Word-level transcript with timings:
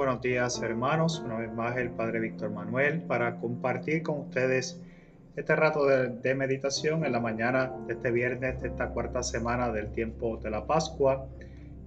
buenos 0.00 0.22
días 0.22 0.62
hermanos, 0.62 1.22
una 1.22 1.36
vez 1.36 1.52
más 1.52 1.76
el 1.76 1.90
Padre 1.90 2.20
Víctor 2.20 2.50
Manuel 2.50 3.02
para 3.02 3.36
compartir 3.36 4.02
con 4.02 4.20
ustedes 4.20 4.80
este 5.36 5.54
rato 5.54 5.84
de, 5.84 6.34
meditación 6.34 7.04
en 7.04 7.12
la 7.12 7.20
mañana 7.20 7.70
de 7.86 7.92
este 7.92 8.10
viernes 8.10 8.62
de 8.62 8.68
esta 8.68 8.88
cuarta 8.88 9.22
semana 9.22 9.70
del 9.70 9.92
tiempo 9.92 10.38
de 10.38 10.48
la 10.48 10.66
Pascua, 10.66 11.26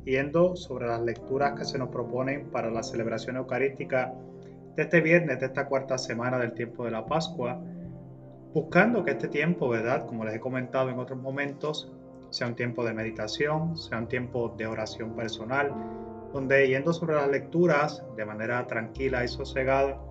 yendo 0.06 0.56
sobre 0.56 0.86
las 0.86 1.02
lecturas 1.02 1.58
que 1.58 1.66
se 1.66 1.80
nos 1.80 1.90
proponen 1.90 2.52
para 2.52 2.70
la 2.70 2.84
celebración 2.84 3.36
eucarística 3.38 4.14
de 4.76 4.84
este 4.84 5.02
viernes 5.02 5.40
de 5.40 5.48
esta 5.48 5.66
cuarta 5.66 5.98
semana 5.98 6.38
del 6.38 6.54
tiempo 6.54 6.86
de 6.86 6.92
la 6.92 7.08
Pascua, 7.08 7.60
buscando 8.54 9.04
que 9.04 9.10
este 9.10 9.28
tiempo, 9.28 9.70
¿verdad? 9.70 10.06
Como 10.06 10.24
les 10.24 10.36
he 10.36 10.40
comentado 10.40 10.92
en 10.92 11.00
otros 11.00 11.20
momentos, 11.20 11.92
sea 12.30 12.46
un 12.46 12.54
tiempo 12.54 12.86
de 12.86 12.94
meditación, 12.94 13.76
sea 13.76 13.98
un 13.98 14.08
tiempo 14.08 14.54
de 14.56 14.68
oración 14.68 15.16
personal, 15.16 15.74
donde 16.34 16.68
yendo 16.68 16.92
sobre 16.92 17.16
las 17.16 17.30
lecturas 17.30 18.04
de 18.18 18.26
manera 18.26 18.66
tranquila 18.66 19.24
y 19.24 19.28
sosegada, 19.28 20.02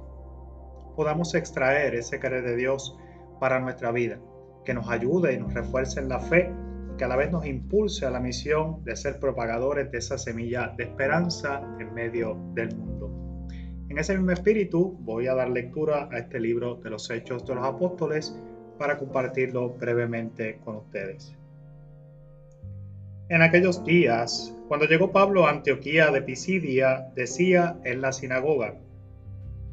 podamos 0.97 1.35
extraer 1.35 1.95
ese 1.95 2.21
querer 2.21 2.45
de 2.45 2.57
Dios 2.57 2.97
para 3.41 3.59
nuestra 3.59 3.91
vida, 3.91 4.21
que 4.65 4.73
nos 4.73 4.89
ayude 4.89 5.35
y 5.35 5.39
nos 5.39 5.53
refuerce 5.53 6.01
en 6.01 6.09
la 6.09 6.21
fe, 6.21 6.53
que 6.97 7.05
a 7.05 7.09
la 7.09 7.17
vez 7.17 7.33
nos 7.33 7.45
impulse 7.45 8.07
a 8.07 8.11
la 8.11 8.21
misión 8.21 8.85
de 8.85 8.95
ser 8.95 9.19
propagadores 9.19 9.91
de 9.91 9.99
esa 9.99 10.17
semilla 10.17 10.73
de 10.77 10.85
esperanza 10.85 11.61
en 11.81 11.93
medio 11.93 12.39
del 12.55 12.77
mundo. 12.77 13.11
En 13.89 13.99
ese 13.99 14.17
mismo 14.17 14.31
espíritu 14.31 14.97
voy 15.01 15.27
a 15.27 15.35
dar 15.35 15.51
lectura 15.51 16.09
a 16.11 16.19
este 16.19 16.39
libro 16.39 16.77
de 16.77 16.91
los 16.91 17.11
Hechos 17.11 17.45
de 17.45 17.55
los 17.55 17.67
Apóstoles 17.67 18.39
para 18.79 18.97
compartirlo 18.97 19.71
brevemente 19.71 20.61
con 20.65 20.77
ustedes. 20.77 21.37
En 23.33 23.41
aquellos 23.41 23.83
días, 23.83 24.55
cuando 24.69 24.85
llegó 24.85 25.11
Pablo 25.11 25.47
a 25.47 25.51
Antioquía 25.51 26.11
de 26.11 26.21
Pisidia, 26.21 27.09
decía 27.15 27.79
en 27.83 28.03
la 28.03 28.13
sinagoga, 28.13 28.75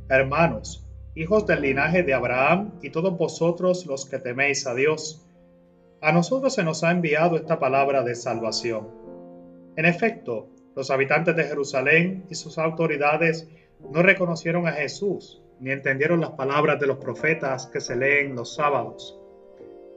Hermanos, 0.07 0.88
hijos 1.13 1.45
del 1.45 1.63
linaje 1.63 2.03
de 2.03 2.13
Abraham 2.13 2.71
y 2.81 2.89
todos 2.89 3.17
vosotros 3.17 3.85
los 3.85 4.05
que 4.05 4.17
teméis 4.17 4.65
a 4.65 4.75
Dios, 4.75 5.27
a 5.99 6.13
nosotros 6.13 6.53
se 6.53 6.63
nos 6.63 6.85
ha 6.85 6.91
enviado 6.91 7.35
esta 7.35 7.59
palabra 7.59 8.02
de 8.02 8.15
salvación. 8.15 8.87
En 9.75 9.85
efecto, 9.85 10.47
los 10.73 10.89
habitantes 10.89 11.35
de 11.35 11.43
Jerusalén 11.43 12.23
y 12.30 12.35
sus 12.35 12.57
autoridades 12.57 13.49
no 13.91 14.02
reconocieron 14.02 14.67
a 14.67 14.71
Jesús 14.71 15.43
ni 15.59 15.71
entendieron 15.71 16.21
las 16.21 16.31
palabras 16.31 16.80
de 16.80 16.87
los 16.87 16.99
profetas 16.99 17.67
que 17.67 17.81
se 17.81 17.97
leen 17.97 18.37
los 18.37 18.55
sábados, 18.55 19.19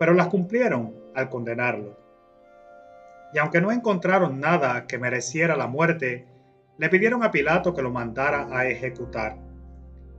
pero 0.01 0.15
las 0.15 0.27
cumplieron 0.27 0.97
al 1.15 1.31
condenarlo 1.31 2.02
y 3.33 3.39
aunque 3.39 3.61
no 3.61 3.73
encontraron 3.73 4.41
nada 4.41 4.87
que 4.87 4.99
mereciera 4.99 5.57
la 5.57 5.67
muerte, 5.67 6.27
le 6.79 6.89
pidieron 6.89 7.23
a 7.23 7.31
Pilato 7.31 7.75
que 7.75 7.83
lo 7.83 7.91
mandara 7.91 8.49
a 8.51 8.67
ejecutar. 8.67 9.39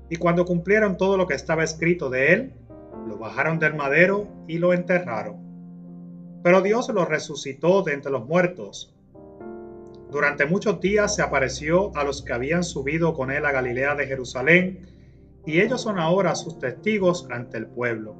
Y 0.10 0.18
cuando 0.18 0.46
cumplieron 0.46 0.98
todo 0.98 1.18
lo 1.18 1.28
que 1.28 1.36
estaba 1.36 1.64
escrito 1.64 2.10
de 2.10 2.34
él, 2.34 2.54
lo 3.08 3.18
bajaron 3.18 3.60
del 3.60 3.76
madero 3.76 4.28
y 4.48 4.58
lo 4.58 4.74
enterraron. 4.74 5.38
Pero 6.44 6.62
Dios 6.62 6.90
lo 6.90 7.06
resucitó 7.06 7.84
de 7.84 7.94
entre 7.94 8.12
los 8.12 8.26
muertos. 8.26 8.94
Durante 10.12 10.46
muchos 10.46 10.80
días 10.80 11.16
se 11.16 11.22
apareció 11.22 11.96
a 11.96 12.04
los 12.04 12.22
que 12.22 12.34
habían 12.34 12.64
subido 12.64 13.14
con 13.14 13.32
él 13.32 13.46
a 13.46 13.52
Galilea 13.52 13.96
de 13.96 14.08
Jerusalén, 14.08 14.88
y 15.46 15.60
ellos 15.60 15.82
son 15.82 16.00
ahora 16.00 16.36
sus 16.36 16.60
testigos 16.60 17.28
ante 17.32 17.58
el 17.58 17.68
pueblo. 17.68 18.16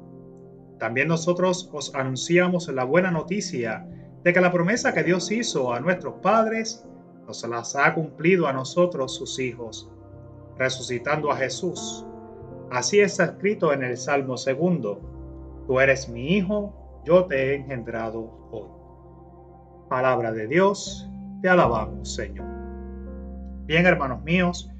También 0.78 1.08
nosotros 1.08 1.70
os 1.72 1.94
anunciamos 1.94 2.68
la 2.68 2.84
buena 2.84 3.10
noticia 3.10 3.86
de 4.24 4.32
que 4.32 4.40
la 4.40 4.50
promesa 4.50 4.94
que 4.94 5.04
Dios 5.04 5.30
hizo 5.30 5.72
a 5.72 5.80
nuestros 5.80 6.14
padres 6.22 6.84
nos 7.26 7.46
las 7.46 7.76
ha 7.76 7.92
cumplido 7.94 8.46
a 8.46 8.52
nosotros 8.52 9.14
sus 9.14 9.38
hijos, 9.38 9.90
resucitando 10.58 11.30
a 11.30 11.36
Jesús. 11.36 12.06
Así 12.70 13.00
está 13.00 13.24
escrito 13.24 13.72
en 13.72 13.84
el 13.84 13.96
Salmo 13.96 14.36
segundo, 14.36 15.00
Tú 15.66 15.80
eres 15.80 16.10
mi 16.10 16.36
hijo, 16.36 16.74
yo 17.04 17.24
te 17.24 17.36
he 17.36 17.54
engendrado 17.54 18.48
hoy. 18.50 18.68
Palabra 19.88 20.30
de 20.32 20.46
Dios, 20.46 21.08
te 21.40 21.48
alabamos 21.48 22.14
Señor. 22.14 22.46
Bien 23.64 23.86
hermanos 23.86 24.22
míos, 24.22 24.70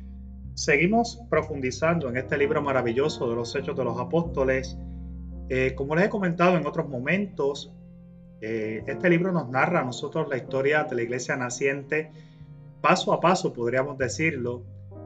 seguimos 0.54 1.22
profundizando 1.30 2.08
en 2.08 2.18
este 2.18 2.36
libro 2.36 2.60
maravilloso 2.60 3.30
de 3.30 3.36
los 3.36 3.54
Hechos 3.56 3.76
de 3.76 3.84
los 3.84 3.98
Apóstoles. 3.98 4.76
Eh, 5.48 5.74
como 5.74 5.94
les 5.94 6.06
he 6.06 6.08
comentado 6.10 6.56
en 6.56 6.66
otros 6.66 6.86
momentos, 6.88 7.72
eh, 8.40 8.82
este 8.86 9.08
libro 9.08 9.32
nos 9.32 9.48
narra 9.48 9.80
a 9.80 9.84
nosotros 9.84 10.28
la 10.28 10.36
historia 10.36 10.84
de 10.84 10.96
la 10.96 11.02
iglesia 11.02 11.36
naciente, 11.36 12.10
paso 12.80 13.12
a 13.12 13.20
paso 13.20 13.52
podríamos 13.52 13.96
decirlo, 13.98 14.62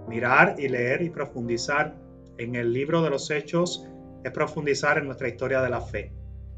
mirar 0.09 0.56
y 0.59 0.69
leer 0.69 1.03
y 1.03 1.11
profundizar 1.11 1.94
en 2.38 2.55
el 2.55 2.72
libro 2.72 3.03
de 3.03 3.11
los 3.11 3.31
hechos 3.31 3.87
es 4.25 4.33
profundizar 4.33 4.99
en 4.99 5.06
nuestra 5.06 5.28
historia 5.28 5.61
de 5.61 5.71
la 5.71 5.81
fe, 5.81 6.12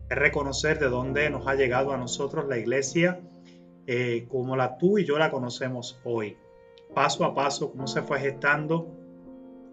es 0.08 0.16
reconocer 0.16 0.78
de 0.78 0.88
dónde 0.88 1.28
nos 1.30 1.46
ha 1.46 1.54
llegado 1.54 1.92
a 1.92 1.96
nosotros 1.96 2.46
la 2.48 2.58
iglesia 2.58 3.20
eh, 3.86 4.26
como 4.28 4.56
la 4.56 4.78
tú 4.78 4.98
y 4.98 5.04
yo 5.04 5.18
la 5.18 5.30
conocemos 5.30 6.00
hoy, 6.04 6.36
paso 6.94 7.24
a 7.24 7.34
paso, 7.34 7.72
cómo 7.72 7.86
se 7.86 8.02
fue 8.02 8.20
gestando 8.20 8.96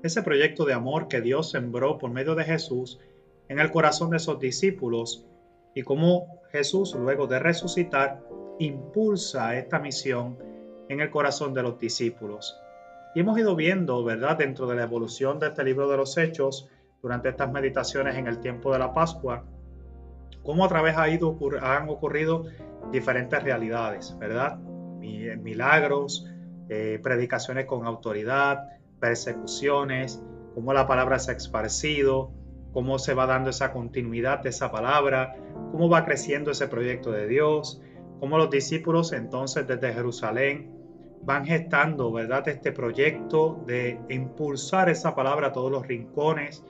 ese 0.04 0.22
proyecto 0.24 0.66
de 0.66 0.74
amor 0.74 1.08
que 1.08 1.22
Dios 1.22 1.52
sembró 1.52 1.98
por 1.98 2.12
medio 2.12 2.36
de 2.36 2.44
Jesús 2.44 3.00
en 3.50 3.60
el 3.60 3.72
corazón 3.72 4.10
de 4.10 4.18
esos 4.18 4.40
discípulos 4.40 5.26
y 5.74 5.84
cómo 5.84 6.42
Jesús, 6.58 6.96
luego 6.96 7.28
de 7.28 7.40
resucitar, 7.40 8.22
impulsa 8.60 9.56
esta 9.56 9.80
misión 9.80 10.38
en 10.90 11.02
el 11.02 11.10
corazón 11.10 11.54
de 11.54 11.64
los 11.64 11.80
discípulos. 11.80 12.60
Y 13.16 13.22
hemos 13.22 13.38
ido 13.40 13.56
viendo, 13.56 14.04
¿verdad?, 14.04 14.38
dentro 14.38 14.68
de 14.68 14.76
la 14.76 14.84
evolución 14.84 15.40
de 15.40 15.48
este 15.48 15.64
libro 15.64 15.88
de 15.88 15.98
los 15.98 16.18
Hechos, 16.18 16.70
durante 17.02 17.30
estas 17.30 17.52
meditaciones 17.52 18.16
en 18.16 18.28
el 18.28 18.40
tiempo 18.40 18.74
de 18.74 18.80
la 18.80 18.94
Pascua, 18.94 19.44
cómo 20.44 20.66
a 20.66 20.68
través 20.68 20.96
han 20.98 21.90
ocurrido 21.90 22.46
diferentes 22.92 23.44
realidades, 23.44 24.18
¿verdad? 24.18 24.58
Milagros, 24.58 26.28
eh, 26.70 27.00
predicaciones 27.02 27.66
con 27.66 27.86
autoridad, 27.86 28.64
persecuciones, 29.00 30.22
cómo 30.56 30.74
la 30.74 30.88
palabra 30.88 31.20
se 31.20 31.32
ha 31.32 31.36
esparcido, 31.36 32.32
cómo 32.78 33.00
se 33.00 33.16
va 33.16 33.26
dando 33.26 33.50
esa 33.50 33.74
continuidad 33.74 34.44
de 34.44 34.50
esa 34.50 34.70
palabra, 34.70 35.36
cómo 35.72 35.90
va 35.90 36.06
creciendo 36.06 36.52
ese 36.52 36.68
proyecto 36.68 37.12
de 37.12 37.28
Dios, 37.28 37.82
cómo 38.20 38.38
los 38.38 38.52
discípulos 38.52 39.14
entonces 39.14 39.66
desde 39.66 39.94
Jerusalén 39.96 40.72
van 41.24 41.44
gestando, 41.44 42.12
¿verdad?, 42.12 42.48
este 42.48 42.72
proyecto 42.72 43.64
de 43.66 44.00
impulsar 44.10 44.90
esa 44.90 45.16
palabra 45.16 45.48
a 45.48 45.54
todos 45.54 45.72
los 45.72 45.88
rincones. 45.88 46.64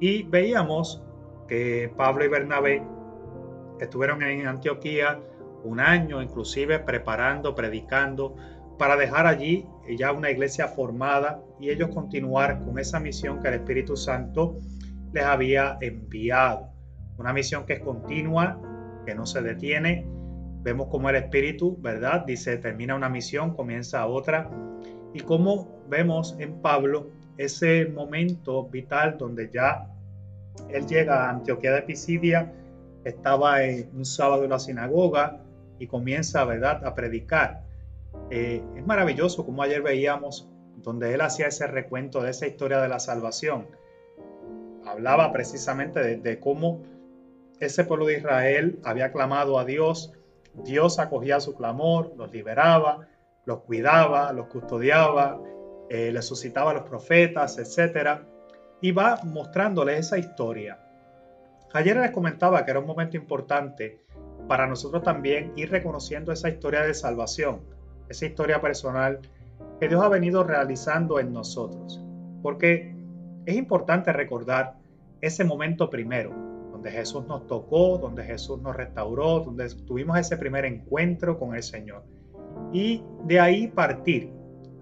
Y 0.00 0.22
veíamos 0.22 1.02
que 1.48 1.92
Pablo 1.98 2.24
y 2.24 2.28
Bernabé 2.28 2.82
estuvieron 3.78 4.22
en 4.22 4.46
Antioquía 4.46 5.20
un 5.64 5.80
año, 5.80 6.22
inclusive 6.22 6.78
preparando, 6.78 7.54
predicando, 7.54 8.36
para 8.78 8.96
dejar 8.96 9.26
allí 9.26 9.66
ya 9.98 10.12
una 10.12 10.30
iglesia 10.30 10.66
formada 10.66 11.42
y 11.60 11.68
ellos 11.68 11.90
continuar 11.90 12.58
con 12.64 12.78
esa 12.78 12.98
misión 12.98 13.42
que 13.42 13.48
el 13.48 13.54
Espíritu 13.56 13.98
Santo 13.98 14.56
les 15.12 15.24
había 15.24 15.78
enviado. 15.80 16.68
Una 17.18 17.32
misión 17.32 17.66
que 17.66 17.74
es 17.74 17.80
continua, 17.80 18.58
que 19.04 19.14
no 19.14 19.26
se 19.26 19.42
detiene. 19.42 20.06
Vemos 20.62 20.88
como 20.88 21.10
el 21.10 21.16
Espíritu, 21.16 21.76
¿verdad? 21.80 22.24
Dice, 22.24 22.56
termina 22.56 22.94
una 22.94 23.08
misión, 23.08 23.54
comienza 23.54 24.06
otra. 24.06 24.50
Y 25.12 25.20
como 25.20 25.82
vemos 25.88 26.36
en 26.38 26.60
Pablo 26.62 27.10
ese 27.36 27.86
momento 27.86 28.68
vital 28.68 29.16
donde 29.18 29.50
ya 29.52 29.88
él 30.70 30.86
llega 30.86 31.26
a 31.26 31.30
Antioquía 31.30 31.72
de 31.72 31.82
Pisidia, 31.82 32.52
estaba 33.04 33.64
en 33.64 33.90
un 33.94 34.04
sábado 34.04 34.44
en 34.44 34.50
la 34.50 34.58
sinagoga 34.58 35.40
y 35.78 35.86
comienza, 35.86 36.44
¿verdad?, 36.44 36.84
a 36.86 36.94
predicar. 36.94 37.62
Eh, 38.30 38.62
es 38.76 38.86
maravilloso 38.86 39.44
como 39.44 39.62
ayer 39.62 39.82
veíamos 39.82 40.48
donde 40.76 41.12
él 41.14 41.20
hacía 41.20 41.46
ese 41.46 41.66
recuento 41.66 42.22
de 42.22 42.30
esa 42.30 42.46
historia 42.46 42.80
de 42.80 42.88
la 42.88 42.98
salvación 42.98 43.66
hablaba 44.92 45.32
precisamente 45.32 46.16
de, 46.16 46.40
cómo 46.40 46.82
ese 47.60 47.84
pueblo 47.84 48.06
de 48.06 48.18
Israel 48.18 48.78
había 48.84 49.12
clamado 49.12 49.58
a 49.58 49.64
Dios, 49.64 50.12
Dios 50.54 50.98
acogía 50.98 51.40
su 51.40 51.54
clamor, 51.54 52.12
los 52.16 52.32
liberaba, 52.32 53.08
los 53.46 53.60
cuidaba, 53.60 54.32
los 54.32 54.46
custodiaba, 54.46 55.40
eh, 55.88 56.12
les 56.12 56.24
suscitaba 56.24 56.70
a 56.70 56.74
los 56.74 56.84
profetas, 56.84 57.58
etc. 57.58 58.20
Y 58.80 58.92
va 58.92 59.20
mostrándoles 59.24 60.00
esa 60.00 60.18
historia. 60.18 60.78
Ayer 61.72 61.96
les 61.96 62.10
comentaba 62.10 62.64
que 62.64 62.70
era 62.70 62.80
un 62.80 62.86
momento 62.86 63.16
importante 63.16 64.04
para 64.46 64.66
nosotros 64.66 65.02
también 65.02 65.52
ir 65.56 65.70
reconociendo 65.70 66.32
esa 66.32 66.48
historia 66.48 66.82
de 66.82 66.92
salvación, 66.92 67.62
esa 68.08 68.26
historia 68.26 68.60
personal 68.60 69.20
que 69.80 69.88
Dios 69.88 70.02
ha 70.02 70.08
venido 70.08 70.44
realizando 70.44 71.18
en 71.18 71.32
nosotros. 71.32 72.04
Porque 72.42 72.94
es 73.46 73.56
importante 73.56 74.12
recordar 74.12 74.81
ese 75.22 75.44
momento 75.44 75.88
primero, 75.88 76.34
donde 76.72 76.90
Jesús 76.90 77.26
nos 77.26 77.46
tocó, 77.46 77.96
donde 77.96 78.24
Jesús 78.24 78.60
nos 78.60 78.76
restauró, 78.76 79.40
donde 79.40 79.68
tuvimos 79.86 80.18
ese 80.18 80.36
primer 80.36 80.64
encuentro 80.64 81.38
con 81.38 81.54
el 81.54 81.62
Señor. 81.62 82.04
Y 82.72 83.02
de 83.24 83.40
ahí 83.40 83.68
partir 83.68 84.32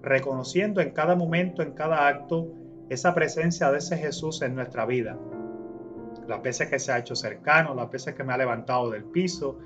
reconociendo 0.02 0.80
en 0.80 0.92
cada 0.92 1.14
momento, 1.14 1.62
en 1.62 1.72
cada 1.72 2.08
acto, 2.08 2.48
esa 2.88 3.14
presencia 3.14 3.70
de 3.70 3.78
ese 3.78 3.96
Jesús 3.98 4.42
en 4.42 4.54
nuestra 4.54 4.86
vida. 4.86 5.18
Las 6.26 6.42
veces 6.42 6.68
que 6.68 6.78
se 6.78 6.90
ha 6.90 6.98
hecho 6.98 7.14
cercano, 7.14 7.74
las 7.74 7.90
veces 7.90 8.14
que 8.14 8.24
me 8.24 8.32
ha 8.32 8.38
levantado 8.38 8.90
del 8.90 9.04
piso, 9.04 9.58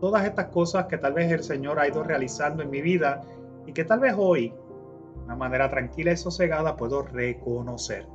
todas 0.00 0.24
estas 0.26 0.46
cosas 0.46 0.86
que 0.86 0.98
tal 0.98 1.14
vez 1.14 1.30
el 1.30 1.42
Señor 1.42 1.78
ha 1.78 1.88
ido 1.88 2.02
realizando 2.02 2.62
en 2.62 2.70
mi 2.70 2.82
vida 2.82 3.22
y 3.66 3.72
que 3.72 3.84
tal 3.84 4.00
vez 4.00 4.14
hoy, 4.16 4.48
de 4.48 5.24
una 5.24 5.36
manera 5.36 5.70
tranquila 5.70 6.12
y 6.12 6.16
sosegada, 6.16 6.76
puedo 6.76 7.02
reconocer. 7.02 8.06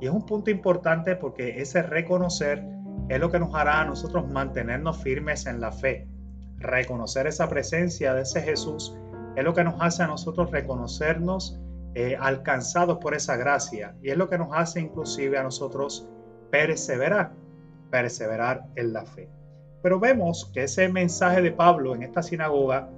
Y 0.00 0.06
es 0.06 0.12
un 0.12 0.26
punto 0.26 0.50
importante 0.50 1.16
porque 1.16 1.60
ese 1.60 1.82
reconocer 1.82 2.64
es 3.08 3.20
lo 3.20 3.30
que 3.30 3.38
nos 3.38 3.54
hará 3.54 3.80
a 3.80 3.84
nosotros 3.84 4.28
mantenernos 4.28 5.02
firmes 5.02 5.46
en 5.46 5.60
la 5.60 5.72
fe. 5.72 6.08
Reconocer 6.58 7.26
esa 7.26 7.48
presencia 7.48 8.14
de 8.14 8.22
ese 8.22 8.42
Jesús 8.42 8.96
es 9.36 9.44
lo 9.44 9.54
que 9.54 9.64
nos 9.64 9.80
hace 9.80 10.02
a 10.02 10.06
nosotros 10.06 10.50
reconocernos 10.50 11.60
eh, 11.94 12.16
alcanzados 12.18 12.98
por 12.98 13.14
esa 13.14 13.36
gracia 13.36 13.94
y 14.02 14.10
es 14.10 14.16
lo 14.16 14.28
que 14.28 14.38
nos 14.38 14.48
hace 14.52 14.80
inclusive 14.80 15.38
a 15.38 15.42
nosotros 15.42 16.08
perseverar, 16.50 17.32
perseverar 17.90 18.66
en 18.76 18.92
la 18.92 19.06
fe. 19.06 19.28
Pero 19.82 20.00
vemos 20.00 20.50
que 20.52 20.64
ese 20.64 20.88
mensaje 20.88 21.42
de 21.42 21.52
Pablo 21.52 21.94
en 21.94 22.02
esta 22.02 22.22
sinagoga 22.22 22.90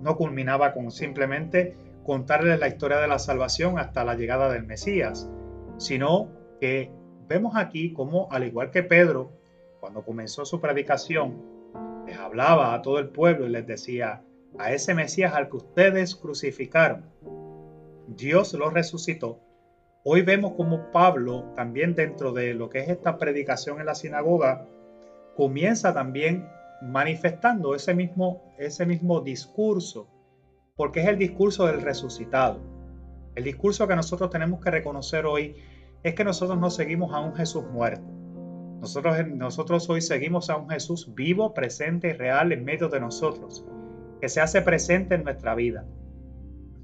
no 0.00 0.16
culminaba 0.16 0.74
con 0.74 0.90
simplemente 0.90 1.76
contarles 2.04 2.60
la 2.60 2.68
historia 2.68 2.98
de 2.98 3.08
la 3.08 3.18
salvación 3.18 3.78
hasta 3.78 4.04
la 4.04 4.14
llegada 4.14 4.52
del 4.52 4.64
Mesías, 4.66 5.28
sino 5.78 6.28
que 6.60 6.90
vemos 7.28 7.56
aquí 7.56 7.92
como, 7.92 8.28
al 8.30 8.44
igual 8.44 8.70
que 8.70 8.82
Pedro, 8.82 9.32
cuando 9.80 10.04
comenzó 10.04 10.44
su 10.44 10.60
predicación, 10.60 11.42
les 12.06 12.18
hablaba 12.18 12.74
a 12.74 12.82
todo 12.82 12.98
el 12.98 13.08
pueblo 13.08 13.46
y 13.46 13.50
les 13.50 13.66
decía, 13.66 14.22
a 14.58 14.72
ese 14.72 14.94
Mesías 14.94 15.34
al 15.34 15.48
que 15.48 15.56
ustedes 15.56 16.14
crucificaron, 16.14 17.04
Dios 18.06 18.52
lo 18.54 18.70
resucitó. 18.70 19.40
Hoy 20.04 20.22
vemos 20.22 20.52
como 20.52 20.90
Pablo, 20.92 21.52
también 21.56 21.94
dentro 21.94 22.32
de 22.32 22.54
lo 22.54 22.68
que 22.68 22.80
es 22.80 22.88
esta 22.88 23.16
predicación 23.18 23.80
en 23.80 23.86
la 23.86 23.94
sinagoga, 23.94 24.66
comienza 25.34 25.94
también 25.94 26.46
manifestando 26.82 27.74
ese 27.74 27.94
mismo, 27.94 28.54
ese 28.58 28.84
mismo 28.84 29.20
discurso, 29.20 30.06
porque 30.76 31.00
es 31.00 31.08
el 31.08 31.18
discurso 31.18 31.66
del 31.66 31.80
resucitado. 31.80 32.73
El 33.34 33.44
discurso 33.44 33.88
que 33.88 33.96
nosotros 33.96 34.30
tenemos 34.30 34.60
que 34.60 34.70
reconocer 34.70 35.26
hoy 35.26 35.56
es 36.02 36.14
que 36.14 36.24
nosotros 36.24 36.58
no 36.58 36.70
seguimos 36.70 37.12
a 37.12 37.20
un 37.20 37.34
Jesús 37.34 37.64
muerto. 37.64 38.04
Nosotros, 38.80 39.16
nosotros 39.26 39.88
hoy 39.90 40.02
seguimos 40.02 40.50
a 40.50 40.56
un 40.56 40.68
Jesús 40.68 41.14
vivo, 41.14 41.54
presente 41.54 42.10
y 42.10 42.12
real 42.12 42.52
en 42.52 42.64
medio 42.64 42.88
de 42.88 43.00
nosotros, 43.00 43.64
que 44.20 44.28
se 44.28 44.40
hace 44.40 44.62
presente 44.62 45.14
en 45.14 45.24
nuestra 45.24 45.54
vida, 45.54 45.84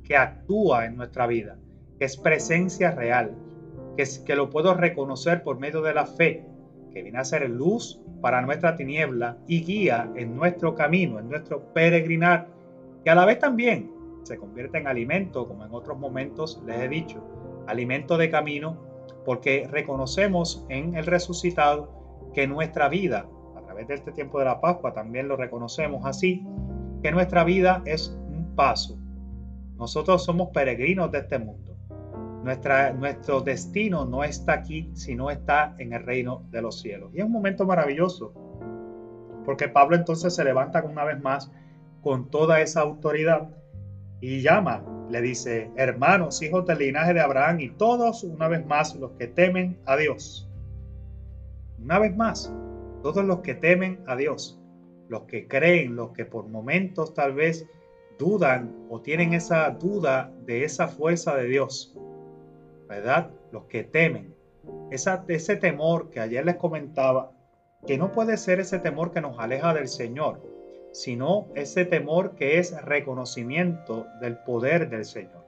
que 0.03 0.17
actúa 0.17 0.87
en 0.87 0.97
nuestra 0.97 1.27
vida, 1.27 1.59
que 1.99 2.07
es 2.07 2.17
presencia 2.17 2.91
real, 2.93 3.33
que, 3.97 4.05
que 4.25 4.35
lo 4.35 4.51
puedo 4.51 4.75
reconocer 4.75 5.43
por 5.43 5.59
medio 5.61 5.83
de 5.83 5.95
la 5.95 6.07
fe, 6.07 6.45
que 6.91 7.03
viene 7.03 7.19
a 7.19 7.25
ser 7.25 7.49
luz 7.49 8.01
para 8.21 8.41
nuestra 8.41 8.75
tiniebla 8.77 9.37
y 9.47 9.63
guía 9.63 10.11
en 10.17 10.35
nuestro 10.35 10.75
camino, 10.75 11.21
en 11.21 11.29
nuestro 11.29 11.73
peregrinar, 11.75 12.49
que 13.05 13.11
a 13.11 13.15
la 13.15 13.27
vez 13.27 13.39
también 13.39 14.00
se 14.23 14.39
convierte 14.39 14.79
en 14.79 14.87
alimento, 14.87 15.47
como 15.47 15.65
en 15.65 15.75
otros 15.75 15.99
momentos 15.99 16.63
les 16.67 16.81
he 16.81 16.89
dicho, 16.89 17.23
alimento 17.67 18.17
de 18.17 18.31
camino, 18.31 18.77
porque 19.25 19.69
reconocemos 19.71 20.65
en 20.69 20.95
el 20.95 21.07
resucitado 21.07 22.31
que 22.35 22.47
nuestra 22.47 22.89
vida, 22.89 23.27
a 23.57 23.63
través 23.63 23.89
de 23.89 23.95
este 23.95 24.13
tiempo 24.13 24.39
de 24.39 24.47
la 24.47 24.61
Pascua 24.61 24.93
también 24.93 25.29
lo 25.29 25.37
reconocemos 25.37 26.05
así, 26.05 26.47
que 27.03 27.13
nuestra 27.13 27.45
vida 27.45 27.83
es 27.85 28.17
un 28.29 28.55
paso. 28.55 28.99
Nosotros 29.77 30.25
somos 30.25 30.49
peregrinos 30.51 31.11
de 31.11 31.19
este 31.19 31.39
mundo 31.39 31.71
nuestro 32.43 33.41
destino 33.43 34.05
no 34.05 34.25
está 34.25 34.55
aquí, 34.55 34.91
sino 34.95 35.31
está 35.31 35.75
en 35.79 35.93
el 35.93 36.03
reino 36.05 36.43
de 36.51 36.63
los 36.63 36.81
cielos. 36.81 37.11
Y 37.15 37.19
es 37.19 37.25
un 37.25 37.33
momento 37.33 37.67
maravilloso, 37.67 38.33
porque 39.45 39.69
Pablo 39.69 39.97
entonces 39.97 40.35
se 40.35 40.45
levanta 40.45 40.83
una 40.83 41.05
vez 41.05 41.21
más 41.21 41.51
con 42.03 42.31
toda 42.31 42.61
esa 42.61 42.81
autoridad 42.81 43.51
y 44.21 44.43
llama, 44.43 44.85
le 45.11 45.23
dice, 45.23 45.71
hermanos, 45.77 46.43
hijos 46.43 46.67
del 46.67 46.79
linaje 46.79 47.15
de 47.15 47.21
Abraham 47.21 47.61
y 47.61 47.71
todos 47.71 48.23
una 48.23 48.49
vez 48.49 48.65
más 48.67 48.95
los 48.97 49.13
que 49.13 49.27
temen 49.27 49.79
a 49.87 49.97
Dios. 49.97 50.49
Una 51.83 51.99
vez 51.99 52.15
más, 52.15 52.53
todos 53.03 53.25
los 53.25 53.41
que 53.41 53.55
temen 53.55 54.01
a 54.07 54.17
Dios, 54.17 54.61
los 55.09 55.23
que 55.23 55.49
creen, 55.49 55.97
los 55.97 56.13
que 56.13 56.27
por 56.27 56.47
momentos 56.49 57.15
tal 57.15 57.33
vez 57.35 57.67
dudan 58.19 58.75
o 58.91 59.01
tienen 59.01 59.33
esa 59.33 59.71
duda 59.71 60.31
de 60.45 60.65
esa 60.65 60.87
fuerza 60.87 61.35
de 61.37 61.47
Dios, 61.47 61.97
¿verdad? 62.89 63.31
Los 63.51 63.65
que 63.65 63.85
temen. 63.85 64.35
Ese 64.91 65.57
temor 65.57 66.11
que 66.11 66.21
ayer 66.21 66.45
les 66.45 66.57
comentaba, 66.57 67.33
que 67.87 67.97
no 67.97 68.13
puede 68.13 68.37
ser 68.37 68.61
ese 68.61 68.79
temor 68.79 69.11
que 69.11 69.23
nos 69.23 69.39
aleja 69.39 69.73
del 69.73 69.89
Señor, 69.89 70.43
sino 70.93 71.49
ese 71.55 71.85
temor 71.85 72.35
que 72.35 72.59
es 72.59 72.81
reconocimiento 72.83 74.07
del 74.21 74.39
poder 74.39 74.91
del 74.91 75.05
Señor. 75.05 75.47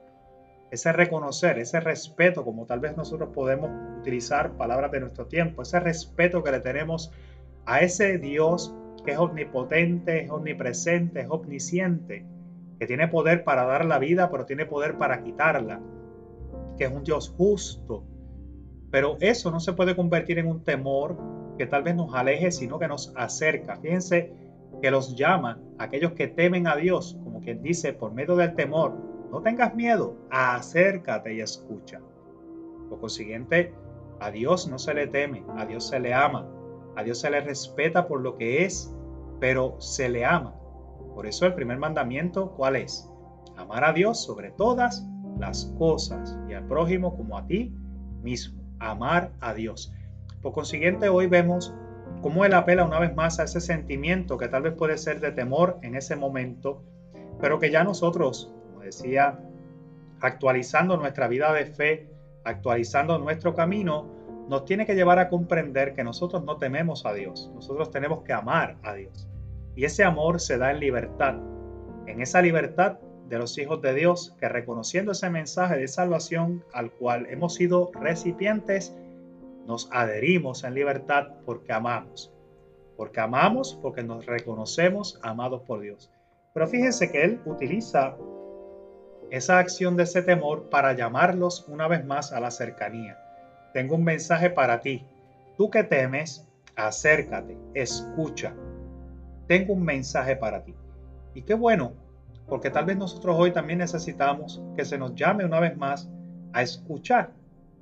Ese 0.71 0.91
reconocer, 0.91 1.59
ese 1.59 1.79
respeto, 1.79 2.43
como 2.43 2.65
tal 2.65 2.79
vez 2.79 2.97
nosotros 2.97 3.29
podemos 3.33 3.69
utilizar 3.99 4.53
palabras 4.53 4.91
de 4.91 5.01
nuestro 5.01 5.27
tiempo, 5.27 5.61
ese 5.61 5.79
respeto 5.79 6.43
que 6.43 6.51
le 6.51 6.61
tenemos 6.61 7.11
a 7.65 7.81
ese 7.81 8.17
Dios 8.17 8.73
que 9.05 9.11
es 9.11 9.17
omnipotente, 9.17 10.23
es 10.23 10.31
omnipresente, 10.31 11.21
es 11.21 11.27
omnisciente, 11.29 12.25
que 12.79 12.87
tiene 12.87 13.07
poder 13.07 13.43
para 13.43 13.65
dar 13.65 13.85
la 13.85 13.99
vida, 13.99 14.31
pero 14.31 14.45
tiene 14.45 14.65
poder 14.65 14.97
para 14.97 15.21
quitarla, 15.23 15.79
que 16.77 16.85
es 16.85 16.91
un 16.91 17.03
Dios 17.03 17.33
justo. 17.37 18.03
Pero 18.89 19.17
eso 19.19 19.51
no 19.51 19.59
se 19.59 19.73
puede 19.73 19.95
convertir 19.95 20.39
en 20.39 20.47
un 20.47 20.63
temor 20.63 21.17
que 21.57 21.65
tal 21.65 21.83
vez 21.83 21.95
nos 21.95 22.15
aleje, 22.15 22.51
sino 22.51 22.79
que 22.79 22.87
nos 22.87 23.13
acerca. 23.15 23.75
Fíjense 23.77 24.31
que 24.83 24.91
los 24.91 25.15
llama 25.15 25.61
aquellos 25.77 26.11
que 26.11 26.27
temen 26.27 26.67
a 26.67 26.75
Dios, 26.75 27.17
como 27.23 27.39
quien 27.39 27.61
dice, 27.61 27.93
por 27.93 28.11
medio 28.11 28.35
del 28.35 28.53
temor, 28.53 28.93
no 29.31 29.41
tengas 29.41 29.73
miedo, 29.73 30.17
acércate 30.29 31.33
y 31.33 31.39
escucha. 31.39 32.01
Por 32.89 32.99
consiguiente, 32.99 33.73
a 34.19 34.29
Dios 34.29 34.67
no 34.67 34.77
se 34.77 34.93
le 34.93 35.07
teme, 35.07 35.45
a 35.55 35.65
Dios 35.65 35.87
se 35.87 36.01
le 36.01 36.13
ama, 36.13 36.45
a 36.97 37.03
Dios 37.03 37.21
se 37.21 37.29
le 37.29 37.39
respeta 37.39 38.09
por 38.09 38.19
lo 38.19 38.35
que 38.35 38.65
es, 38.65 38.93
pero 39.39 39.79
se 39.79 40.09
le 40.09 40.25
ama. 40.25 40.53
Por 41.15 41.27
eso 41.27 41.45
el 41.45 41.53
primer 41.53 41.77
mandamiento, 41.77 42.51
¿cuál 42.51 42.75
es? 42.75 43.09
Amar 43.55 43.85
a 43.85 43.93
Dios 43.93 44.21
sobre 44.21 44.51
todas 44.51 45.07
las 45.39 45.73
cosas 45.77 46.37
y 46.49 46.55
al 46.55 46.67
prójimo 46.67 47.15
como 47.15 47.37
a 47.37 47.47
ti 47.47 47.73
mismo. 48.21 48.61
Amar 48.79 49.31
a 49.39 49.53
Dios. 49.53 49.93
Por 50.41 50.51
consiguiente, 50.51 51.07
hoy 51.07 51.27
vemos 51.27 51.73
cómo 52.23 52.45
él 52.45 52.53
apela 52.53 52.85
una 52.85 52.99
vez 52.99 53.13
más 53.13 53.39
a 53.39 53.43
ese 53.43 53.59
sentimiento 53.59 54.37
que 54.37 54.47
tal 54.47 54.63
vez 54.63 54.73
puede 54.73 54.97
ser 54.97 55.19
de 55.19 55.33
temor 55.33 55.77
en 55.83 55.95
ese 55.95 56.15
momento, 56.15 56.81
pero 57.39 57.59
que 57.59 57.69
ya 57.69 57.83
nosotros, 57.83 58.51
como 58.71 58.79
decía, 58.79 59.39
actualizando 60.21 60.95
nuestra 60.95 61.27
vida 61.27 61.51
de 61.51 61.65
fe, 61.65 62.09
actualizando 62.45 63.19
nuestro 63.19 63.53
camino, 63.53 64.09
nos 64.47 64.63
tiene 64.63 64.85
que 64.85 64.95
llevar 64.95 65.19
a 65.19 65.27
comprender 65.27 65.93
que 65.93 66.03
nosotros 66.05 66.43
no 66.45 66.57
tememos 66.57 67.05
a 67.05 67.13
Dios, 67.13 67.51
nosotros 67.53 67.91
tenemos 67.91 68.23
que 68.23 68.31
amar 68.31 68.77
a 68.83 68.93
Dios. 68.93 69.27
Y 69.75 69.83
ese 69.83 70.05
amor 70.05 70.39
se 70.39 70.57
da 70.57 70.71
en 70.71 70.79
libertad. 70.79 71.35
En 72.07 72.21
esa 72.21 72.41
libertad 72.41 72.99
de 73.27 73.37
los 73.37 73.57
hijos 73.57 73.81
de 73.81 73.93
Dios 73.93 74.33
que 74.39 74.47
reconociendo 74.47 75.11
ese 75.11 75.29
mensaje 75.29 75.77
de 75.77 75.89
salvación 75.89 76.63
al 76.73 76.91
cual 76.91 77.25
hemos 77.29 77.55
sido 77.55 77.91
recipientes, 77.93 78.95
nos 79.65 79.89
adherimos 79.91 80.63
en 80.63 80.73
libertad 80.73 81.27
porque 81.45 81.73
amamos. 81.73 82.31
Porque 82.97 83.19
amamos, 83.19 83.77
porque 83.81 84.03
nos 84.03 84.25
reconocemos 84.25 85.19
amados 85.23 85.63
por 85.63 85.81
Dios. 85.81 86.11
Pero 86.53 86.67
fíjense 86.67 87.11
que 87.11 87.23
Él 87.23 87.41
utiliza 87.45 88.15
esa 89.31 89.57
acción 89.57 89.97
de 89.97 90.03
ese 90.03 90.21
temor 90.21 90.69
para 90.69 90.93
llamarlos 90.93 91.65
una 91.67 91.87
vez 91.87 92.05
más 92.05 92.31
a 92.31 92.39
la 92.39 92.51
cercanía. 92.51 93.17
Tengo 93.73 93.95
un 93.95 94.03
mensaje 94.03 94.51
para 94.51 94.81
ti. 94.81 95.05
Tú 95.57 95.71
que 95.71 95.83
temes, 95.83 96.47
acércate, 96.75 97.57
escucha. 97.73 98.53
Tengo 99.47 99.73
un 99.73 99.83
mensaje 99.83 100.35
para 100.35 100.63
ti. 100.63 100.75
Y 101.33 101.41
qué 101.41 101.55
bueno 101.55 101.93
porque 102.47 102.69
tal 102.69 102.85
vez 102.85 102.97
nosotros 102.97 103.35
hoy 103.39 103.51
también 103.51 103.79
necesitamos 103.79 104.61
que 104.75 104.85
se 104.85 104.97
nos 104.97 105.15
llame 105.15 105.45
una 105.45 105.59
vez 105.59 105.77
más 105.77 106.09
a 106.51 106.61
escuchar, 106.61 107.31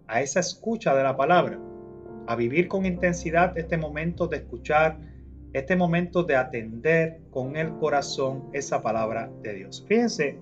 a 0.08 0.22
esa 0.22 0.40
escucha 0.40 0.96
de 0.96 1.04
la 1.04 1.18
palabra, 1.18 1.60
a 2.32 2.36
vivir 2.36 2.68
con 2.68 2.86
intensidad 2.86 3.58
este 3.58 3.78
momento 3.78 4.28
de 4.28 4.38
escuchar, 4.38 5.00
este 5.54 5.76
momento 5.76 6.24
de 6.24 6.38
atender 6.38 7.22
con 7.30 7.58
el 7.58 7.74
corazón 7.78 8.50
esa 8.54 8.82
palabra 8.82 9.30
de 9.42 9.54
Dios. 9.54 9.84
Fíjense 9.88 10.40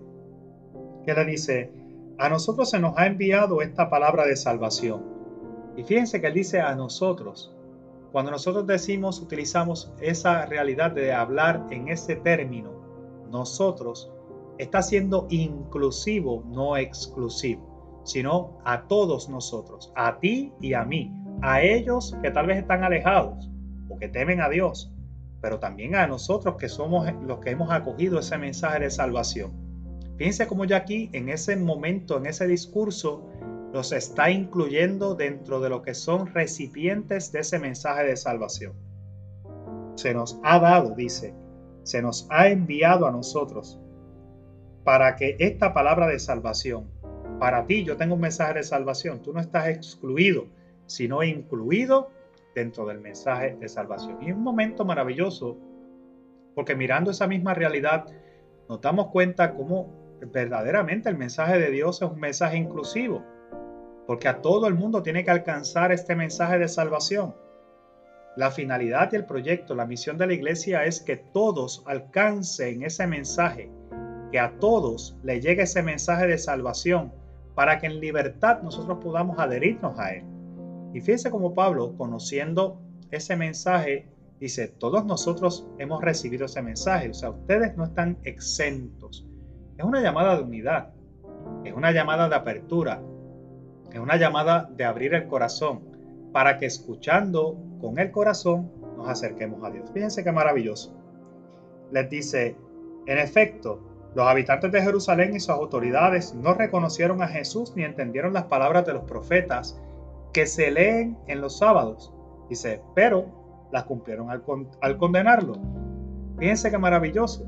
que 1.05 1.13
le 1.13 1.25
dice, 1.25 1.71
a 2.19 2.29
nosotros 2.29 2.69
se 2.69 2.79
nos 2.79 2.97
ha 2.97 3.07
enviado 3.07 3.61
esta 3.61 3.89
palabra 3.89 4.25
de 4.25 4.35
salvación. 4.35 5.03
Y 5.75 5.83
fíjense 5.83 6.21
que 6.21 6.27
él 6.27 6.33
dice 6.33 6.59
a 6.59 6.75
nosotros. 6.75 7.55
Cuando 8.11 8.31
nosotros 8.31 8.67
decimos, 8.67 9.19
utilizamos 9.19 9.93
esa 10.01 10.45
realidad 10.45 10.91
de 10.91 11.13
hablar 11.13 11.65
en 11.71 11.87
ese 11.87 12.15
término, 12.15 12.71
nosotros, 13.31 14.11
está 14.57 14.81
siendo 14.81 15.27
inclusivo, 15.29 16.43
no 16.47 16.75
exclusivo, 16.75 18.01
sino 18.03 18.59
a 18.65 18.87
todos 18.87 19.29
nosotros, 19.29 19.91
a 19.95 20.19
ti 20.19 20.51
y 20.59 20.73
a 20.73 20.83
mí, 20.83 21.13
a 21.41 21.61
ellos 21.61 22.15
que 22.21 22.31
tal 22.31 22.47
vez 22.47 22.57
están 22.57 22.83
alejados 22.83 23.49
o 23.87 23.97
que 23.97 24.07
temen 24.07 24.41
a 24.41 24.49
Dios, 24.49 24.91
pero 25.41 25.59
también 25.59 25.95
a 25.95 26.07
nosotros 26.07 26.55
que 26.57 26.69
somos 26.69 27.11
los 27.23 27.39
que 27.39 27.51
hemos 27.51 27.71
acogido 27.71 28.19
ese 28.19 28.37
mensaje 28.37 28.79
de 28.79 28.89
salvación. 28.89 29.51
Piense 30.17 30.47
como 30.47 30.65
ya 30.65 30.77
aquí, 30.77 31.09
en 31.13 31.29
ese 31.29 31.55
momento, 31.55 32.17
en 32.17 32.25
ese 32.25 32.45
discurso, 32.45 33.25
los 33.71 33.91
está 33.93 34.31
incluyendo 34.31 35.15
dentro 35.15 35.61
de 35.61 35.69
lo 35.69 35.81
que 35.81 35.93
son 35.93 36.27
recipientes 36.27 37.31
de 37.31 37.39
ese 37.39 37.59
mensaje 37.59 38.03
de 38.03 38.17
salvación. 38.17 38.73
Se 39.95 40.13
nos 40.13 40.39
ha 40.43 40.59
dado, 40.59 40.93
dice, 40.95 41.33
se 41.83 42.01
nos 42.01 42.27
ha 42.29 42.49
enviado 42.49 43.07
a 43.07 43.11
nosotros 43.11 43.79
para 44.83 45.15
que 45.15 45.35
esta 45.39 45.73
palabra 45.73 46.07
de 46.07 46.19
salvación, 46.19 46.89
para 47.39 47.65
ti 47.65 47.85
yo 47.85 47.95
tengo 47.95 48.15
un 48.15 48.21
mensaje 48.21 48.55
de 48.55 48.63
salvación, 48.63 49.21
tú 49.21 49.31
no 49.31 49.39
estás 49.39 49.67
excluido, 49.69 50.47
sino 50.89 51.23
incluido 51.23 52.11
dentro 52.55 52.85
del 52.85 52.99
mensaje 52.99 53.55
de 53.59 53.69
salvación. 53.69 54.17
Y 54.21 54.29
es 54.29 54.35
un 54.35 54.43
momento 54.43 54.83
maravilloso 54.85 55.57
porque 56.55 56.75
mirando 56.75 57.11
esa 57.11 57.27
misma 57.27 57.53
realidad 57.53 58.05
nos 58.67 58.81
damos 58.81 59.07
cuenta 59.07 59.53
cómo 59.53 59.93
verdaderamente 60.19 61.09
el 61.09 61.17
mensaje 61.17 61.57
de 61.57 61.71
Dios 61.71 62.01
es 62.01 62.09
un 62.09 62.19
mensaje 62.19 62.57
inclusivo, 62.57 63.23
porque 64.05 64.27
a 64.27 64.41
todo 64.41 64.67
el 64.67 64.73
mundo 64.73 65.01
tiene 65.01 65.23
que 65.23 65.31
alcanzar 65.31 65.91
este 65.91 66.15
mensaje 66.15 66.59
de 66.59 66.67
salvación. 66.67 67.35
La 68.35 68.51
finalidad 68.51 69.09
y 69.11 69.15
el 69.15 69.25
proyecto, 69.25 69.75
la 69.75 69.85
misión 69.85 70.17
de 70.17 70.27
la 70.27 70.33
iglesia 70.33 70.85
es 70.85 71.01
que 71.01 71.17
todos 71.17 71.83
alcancen 71.87 72.83
ese 72.83 73.07
mensaje, 73.07 73.71
que 74.31 74.39
a 74.39 74.57
todos 74.59 75.17
le 75.23 75.41
llegue 75.41 75.63
ese 75.63 75.81
mensaje 75.81 76.27
de 76.27 76.37
salvación, 76.37 77.13
para 77.55 77.79
que 77.79 77.87
en 77.87 77.99
libertad 77.99 78.61
nosotros 78.61 78.99
podamos 79.01 79.39
adherirnos 79.39 79.97
a 79.97 80.13
él. 80.13 80.38
Y 80.93 81.01
fíjense 81.01 81.29
como 81.29 81.53
Pablo, 81.53 81.95
conociendo 81.97 82.81
ese 83.11 83.35
mensaje, 83.35 84.07
dice, 84.39 84.67
todos 84.67 85.05
nosotros 85.05 85.67
hemos 85.77 86.01
recibido 86.01 86.45
ese 86.45 86.61
mensaje, 86.61 87.09
o 87.09 87.13
sea, 87.13 87.31
ustedes 87.31 87.75
no 87.77 87.85
están 87.85 88.17
exentos. 88.23 89.25
Es 89.77 89.85
una 89.85 90.01
llamada 90.01 90.37
de 90.37 90.43
unidad, 90.43 90.93
es 91.63 91.73
una 91.73 91.91
llamada 91.91 92.29
de 92.29 92.35
apertura, 92.35 93.01
es 93.91 93.99
una 93.99 94.17
llamada 94.17 94.69
de 94.75 94.85
abrir 94.85 95.13
el 95.13 95.27
corazón 95.27 95.81
para 96.31 96.57
que 96.57 96.65
escuchando 96.65 97.57
con 97.81 97.97
el 97.99 98.11
corazón 98.11 98.71
nos 98.97 99.09
acerquemos 99.09 99.63
a 99.63 99.71
Dios. 99.71 99.89
Fíjense 99.93 100.23
qué 100.23 100.31
maravilloso. 100.31 100.95
Les 101.91 102.09
dice, 102.09 102.55
en 103.07 103.17
efecto, 103.17 103.79
los 104.15 104.27
habitantes 104.27 104.71
de 104.71 104.81
Jerusalén 104.81 105.35
y 105.35 105.39
sus 105.39 105.49
autoridades 105.49 106.33
no 106.33 106.53
reconocieron 106.53 107.21
a 107.21 107.27
Jesús 107.27 107.73
ni 107.75 107.83
entendieron 107.83 108.33
las 108.33 108.45
palabras 108.45 108.85
de 108.85 108.93
los 108.93 109.03
profetas 109.03 109.79
que 110.33 110.45
se 110.45 110.71
leen 110.71 111.17
en 111.27 111.41
los 111.41 111.57
sábados. 111.57 112.13
Dice, 112.49 112.81
pero 112.95 113.67
las 113.71 113.83
cumplieron 113.83 114.29
al, 114.29 114.97
condenarlo. 114.97 115.53
Fíjense 116.37 116.71
qué 116.71 116.77
maravilloso. 116.77 117.47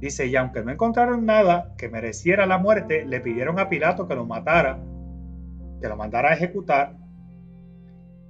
Dice, 0.00 0.26
y 0.26 0.36
aunque 0.36 0.62
no 0.62 0.70
encontraron 0.70 1.26
nada 1.26 1.74
que 1.76 1.88
mereciera 1.88 2.46
la 2.46 2.58
muerte, 2.58 3.04
le 3.04 3.20
pidieron 3.20 3.58
a 3.58 3.68
Pilato 3.68 4.06
que 4.06 4.14
lo 4.14 4.24
matara, 4.24 4.78
que 5.80 5.88
lo 5.88 5.96
mandara 5.96 6.30
a 6.30 6.34
ejecutar. 6.34 6.94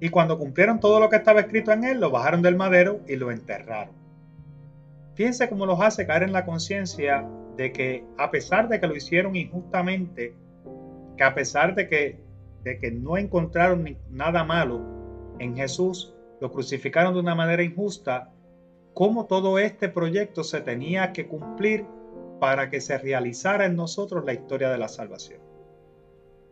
Y 0.01 0.09
cuando 0.09 0.39
cumplieron 0.39 0.81
todo 0.81 1.01
lo 1.01 1.11
que 1.11 1.17
estaba 1.17 1.41
escrito 1.41 1.73
en 1.73 1.85
él, 1.85 2.01
lo 2.01 2.11
bajaron 2.11 2.41
del 2.41 2.57
madero 2.57 3.01
y 3.07 3.17
lo 3.17 3.31
enterraron. 3.31 3.95
Fíjense 5.15 5.49
cómo 5.49 5.67
los 5.67 5.81
hace 5.81 6.07
caer 6.07 6.23
en 6.23 6.33
la 6.33 6.47
conciencia 6.47 7.29
de 7.57 7.73
que 7.73 8.05
a 8.17 8.31
pesar 8.31 8.69
de 8.69 8.79
que 8.79 8.87
lo 8.87 8.95
hicieron 8.95 9.35
injustamente, 9.35 10.33
que 11.17 11.25
a 11.25 11.35
pesar 11.35 11.75
de 11.75 11.89
que 11.89 12.28
de 12.65 12.79
que 12.79 12.91
no 12.91 13.17
encontraron 13.17 13.97
nada 14.11 14.45
malo 14.45 14.81
en 15.39 15.57
Jesús, 15.57 16.15
lo 16.41 16.53
crucificaron 16.53 17.15
de 17.15 17.21
una 17.21 17.35
manera 17.35 17.63
injusta, 17.63 18.33
cómo 18.95 19.27
todo 19.27 19.59
este 19.59 19.89
proyecto 19.89 20.45
se 20.45 20.61
tenía 20.61 21.13
que 21.13 21.27
cumplir 21.27 21.87
para 22.41 22.71
que 22.71 22.81
se 22.81 22.99
realizara 22.99 23.67
en 23.67 23.77
nosotros 23.77 24.25
la 24.25 24.33
historia 24.33 24.71
de 24.71 24.79
la 24.79 24.89
salvación. 24.89 25.41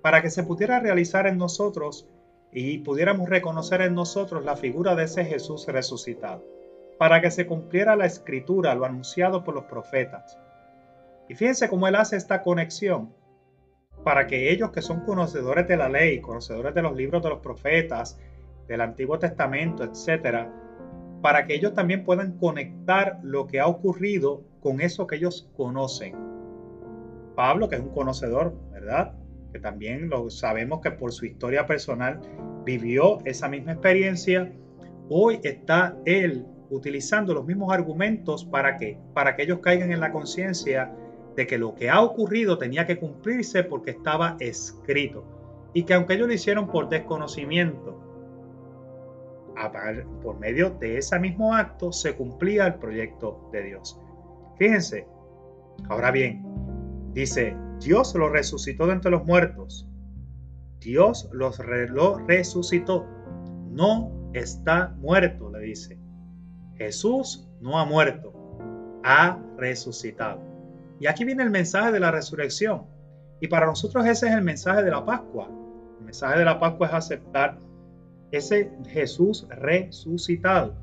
Para 0.02 0.22
que 0.22 0.30
se 0.30 0.42
pudiera 0.42 0.80
realizar 0.80 1.26
en 1.26 1.38
nosotros 1.38 2.08
y 2.52 2.78
pudiéramos 2.78 3.28
reconocer 3.28 3.80
en 3.82 3.94
nosotros 3.94 4.44
la 4.44 4.56
figura 4.56 4.94
de 4.94 5.04
ese 5.04 5.24
Jesús 5.24 5.66
resucitado. 5.66 6.44
Para 6.98 7.20
que 7.20 7.30
se 7.30 7.46
cumpliera 7.46 7.96
la 7.96 8.06
escritura, 8.06 8.74
lo 8.74 8.84
anunciado 8.84 9.44
por 9.44 9.54
los 9.54 9.64
profetas. 9.64 10.38
Y 11.28 11.34
fíjense 11.34 11.68
cómo 11.68 11.88
él 11.88 11.96
hace 11.96 12.16
esta 12.16 12.42
conexión 12.42 13.12
para 14.06 14.28
que 14.28 14.52
ellos 14.52 14.70
que 14.70 14.82
son 14.82 15.00
conocedores 15.00 15.66
de 15.66 15.76
la 15.76 15.88
ley, 15.88 16.20
conocedores 16.20 16.72
de 16.76 16.80
los 16.80 16.94
libros 16.94 17.24
de 17.24 17.28
los 17.28 17.40
profetas, 17.40 18.16
del 18.68 18.80
Antiguo 18.80 19.18
Testamento, 19.18 19.82
etcétera, 19.82 20.48
para 21.22 21.44
que 21.44 21.56
ellos 21.56 21.74
también 21.74 22.04
puedan 22.04 22.38
conectar 22.38 23.18
lo 23.24 23.48
que 23.48 23.58
ha 23.58 23.66
ocurrido 23.66 24.44
con 24.60 24.80
eso 24.80 25.08
que 25.08 25.16
ellos 25.16 25.50
conocen. 25.56 26.14
Pablo, 27.34 27.68
que 27.68 27.74
es 27.74 27.82
un 27.82 27.88
conocedor, 27.88 28.54
¿verdad? 28.70 29.12
Que 29.52 29.58
también 29.58 30.08
lo 30.08 30.30
sabemos 30.30 30.82
que 30.82 30.92
por 30.92 31.10
su 31.10 31.26
historia 31.26 31.66
personal 31.66 32.20
vivió 32.64 33.18
esa 33.24 33.48
misma 33.48 33.72
experiencia, 33.72 34.52
hoy 35.08 35.40
está 35.42 35.96
él 36.04 36.46
utilizando 36.70 37.34
los 37.34 37.44
mismos 37.44 37.72
argumentos 37.72 38.44
para 38.44 38.76
que 38.76 39.00
para 39.14 39.34
que 39.34 39.42
ellos 39.42 39.58
caigan 39.58 39.90
en 39.90 39.98
la 39.98 40.12
conciencia 40.12 40.94
de 41.36 41.46
que 41.46 41.58
lo 41.58 41.74
que 41.74 41.90
ha 41.90 42.00
ocurrido 42.00 42.58
tenía 42.58 42.86
que 42.86 42.98
cumplirse 42.98 43.62
porque 43.62 43.90
estaba 43.90 44.36
escrito 44.40 45.24
y 45.74 45.84
que 45.84 45.94
aunque 45.94 46.14
ellos 46.14 46.28
lo 46.28 46.34
hicieron 46.34 46.66
por 46.68 46.88
desconocimiento, 46.88 48.00
por 50.22 50.38
medio 50.38 50.70
de 50.70 50.98
ese 50.98 51.18
mismo 51.18 51.54
acto 51.54 51.92
se 51.92 52.14
cumplía 52.16 52.66
el 52.66 52.74
proyecto 52.74 53.48
de 53.52 53.62
Dios. 53.62 54.00
Fíjense, 54.58 55.06
ahora 55.88 56.10
bien, 56.10 56.44
dice, 57.12 57.56
Dios 57.80 58.14
lo 58.14 58.28
resucitó 58.28 58.86
de 58.86 58.94
entre 58.94 59.10
los 59.10 59.24
muertos. 59.24 59.88
Dios 60.80 61.28
los 61.32 61.58
lo 61.90 62.18
resucitó. 62.26 63.06
No 63.70 64.30
está 64.32 64.94
muerto, 64.98 65.50
le 65.50 65.60
dice. 65.60 65.98
Jesús 66.74 67.48
no 67.60 67.78
ha 67.78 67.84
muerto, 67.84 68.32
ha 69.04 69.38
resucitado. 69.56 70.55
Y 70.98 71.06
aquí 71.06 71.24
viene 71.24 71.42
el 71.42 71.50
mensaje 71.50 71.92
de 71.92 72.00
la 72.00 72.10
resurrección. 72.10 72.86
Y 73.40 73.48
para 73.48 73.66
nosotros 73.66 74.06
ese 74.06 74.28
es 74.28 74.34
el 74.34 74.42
mensaje 74.42 74.82
de 74.82 74.90
la 74.90 75.04
Pascua. 75.04 75.48
El 75.98 76.04
mensaje 76.04 76.38
de 76.38 76.44
la 76.44 76.58
Pascua 76.58 76.88
es 76.88 76.94
aceptar 76.94 77.58
ese 78.30 78.72
Jesús 78.88 79.46
resucitado, 79.50 80.74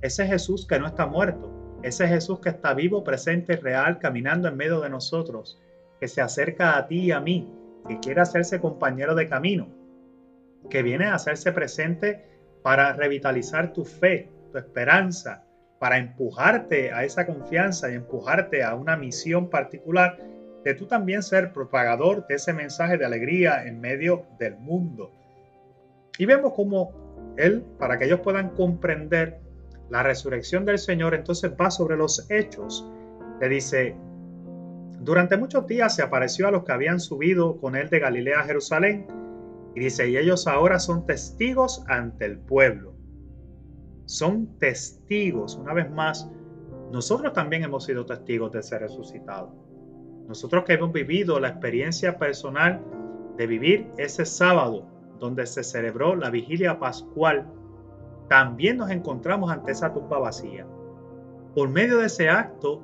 ese 0.00 0.26
Jesús 0.26 0.66
que 0.66 0.78
no 0.78 0.86
está 0.86 1.06
muerto, 1.06 1.50
ese 1.82 2.06
Jesús 2.08 2.40
que 2.40 2.48
está 2.48 2.74
vivo, 2.74 3.04
presente, 3.04 3.56
real, 3.56 3.98
caminando 3.98 4.48
en 4.48 4.56
medio 4.56 4.80
de 4.80 4.90
nosotros, 4.90 5.60
que 6.00 6.08
se 6.08 6.20
acerca 6.20 6.76
a 6.76 6.86
ti 6.86 7.06
y 7.06 7.12
a 7.12 7.20
mí, 7.20 7.52
que 7.88 7.98
quiere 8.00 8.20
hacerse 8.20 8.60
compañero 8.60 9.14
de 9.14 9.28
camino, 9.28 9.68
que 10.70 10.82
viene 10.82 11.06
a 11.06 11.14
hacerse 11.14 11.52
presente 11.52 12.24
para 12.62 12.92
revitalizar 12.92 13.72
tu 13.72 13.84
fe, 13.84 14.30
tu 14.50 14.58
esperanza, 14.58 15.45
para 15.78 15.98
empujarte 15.98 16.92
a 16.92 17.04
esa 17.04 17.26
confianza 17.26 17.90
y 17.90 17.94
empujarte 17.94 18.62
a 18.64 18.74
una 18.74 18.96
misión 18.96 19.50
particular 19.50 20.18
de 20.64 20.74
tú 20.74 20.86
también 20.86 21.22
ser 21.22 21.52
propagador 21.52 22.26
de 22.26 22.36
ese 22.36 22.52
mensaje 22.52 22.96
de 22.96 23.04
alegría 23.04 23.66
en 23.66 23.80
medio 23.80 24.24
del 24.38 24.56
mundo. 24.56 25.12
Y 26.18 26.24
vemos 26.24 26.54
cómo 26.54 27.34
Él, 27.36 27.62
para 27.78 27.98
que 27.98 28.06
ellos 28.06 28.20
puedan 28.20 28.50
comprender 28.50 29.38
la 29.90 30.02
resurrección 30.02 30.64
del 30.64 30.78
Señor, 30.78 31.14
entonces 31.14 31.52
va 31.60 31.70
sobre 31.70 31.96
los 31.96 32.28
hechos. 32.30 32.90
Le 33.40 33.48
dice, 33.48 33.94
durante 35.00 35.36
muchos 35.36 35.66
días 35.66 35.94
se 35.94 36.02
apareció 36.02 36.48
a 36.48 36.50
los 36.50 36.64
que 36.64 36.72
habían 36.72 36.98
subido 36.98 37.60
con 37.60 37.76
Él 37.76 37.88
de 37.90 38.00
Galilea 38.00 38.40
a 38.40 38.44
Jerusalén. 38.44 39.06
Y 39.74 39.80
dice, 39.80 40.08
y 40.08 40.16
ellos 40.16 40.46
ahora 40.46 40.78
son 40.78 41.04
testigos 41.04 41.84
ante 41.86 42.24
el 42.24 42.38
pueblo 42.38 42.95
son 44.06 44.58
testigos. 44.58 45.56
Una 45.56 45.74
vez 45.74 45.90
más, 45.90 46.30
nosotros 46.92 47.32
también 47.32 47.64
hemos 47.64 47.84
sido 47.84 48.06
testigos 48.06 48.52
de 48.52 48.62
ser 48.62 48.80
resucitado. 48.80 49.52
Nosotros 50.26 50.64
que 50.64 50.72
hemos 50.74 50.92
vivido 50.92 51.38
la 51.38 51.48
experiencia 51.48 52.18
personal 52.18 52.82
de 53.36 53.46
vivir 53.46 53.90
ese 53.98 54.24
sábado 54.24 54.86
donde 55.18 55.46
se 55.46 55.62
celebró 55.62 56.16
la 56.16 56.30
vigilia 56.30 56.78
pascual, 56.78 57.46
también 58.28 58.76
nos 58.76 58.90
encontramos 58.90 59.50
ante 59.50 59.72
esa 59.72 59.92
tumba 59.92 60.18
vacía. 60.18 60.66
Por 61.54 61.68
medio 61.68 61.98
de 61.98 62.06
ese 62.06 62.28
acto, 62.28 62.82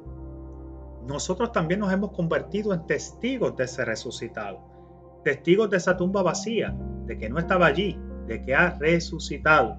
nosotros 1.06 1.52
también 1.52 1.80
nos 1.80 1.92
hemos 1.92 2.12
convertido 2.12 2.72
en 2.72 2.86
testigos 2.86 3.56
de 3.56 3.64
ese 3.64 3.84
resucitado, 3.84 4.60
testigos 5.24 5.68
de 5.70 5.76
esa 5.76 5.96
tumba 5.96 6.22
vacía, 6.22 6.74
de 7.06 7.18
que 7.18 7.28
no 7.28 7.38
estaba 7.38 7.66
allí, 7.66 7.98
de 8.26 8.42
que 8.44 8.54
ha 8.54 8.78
resucitado 8.78 9.78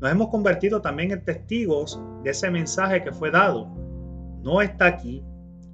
nos 0.00 0.10
hemos 0.10 0.28
convertido 0.28 0.80
también 0.80 1.10
en 1.10 1.24
testigos 1.24 2.00
de 2.24 2.30
ese 2.30 2.50
mensaje 2.50 3.04
que 3.04 3.12
fue 3.12 3.30
dado. 3.30 3.66
No 4.42 4.62
está 4.62 4.86
aquí, 4.86 5.22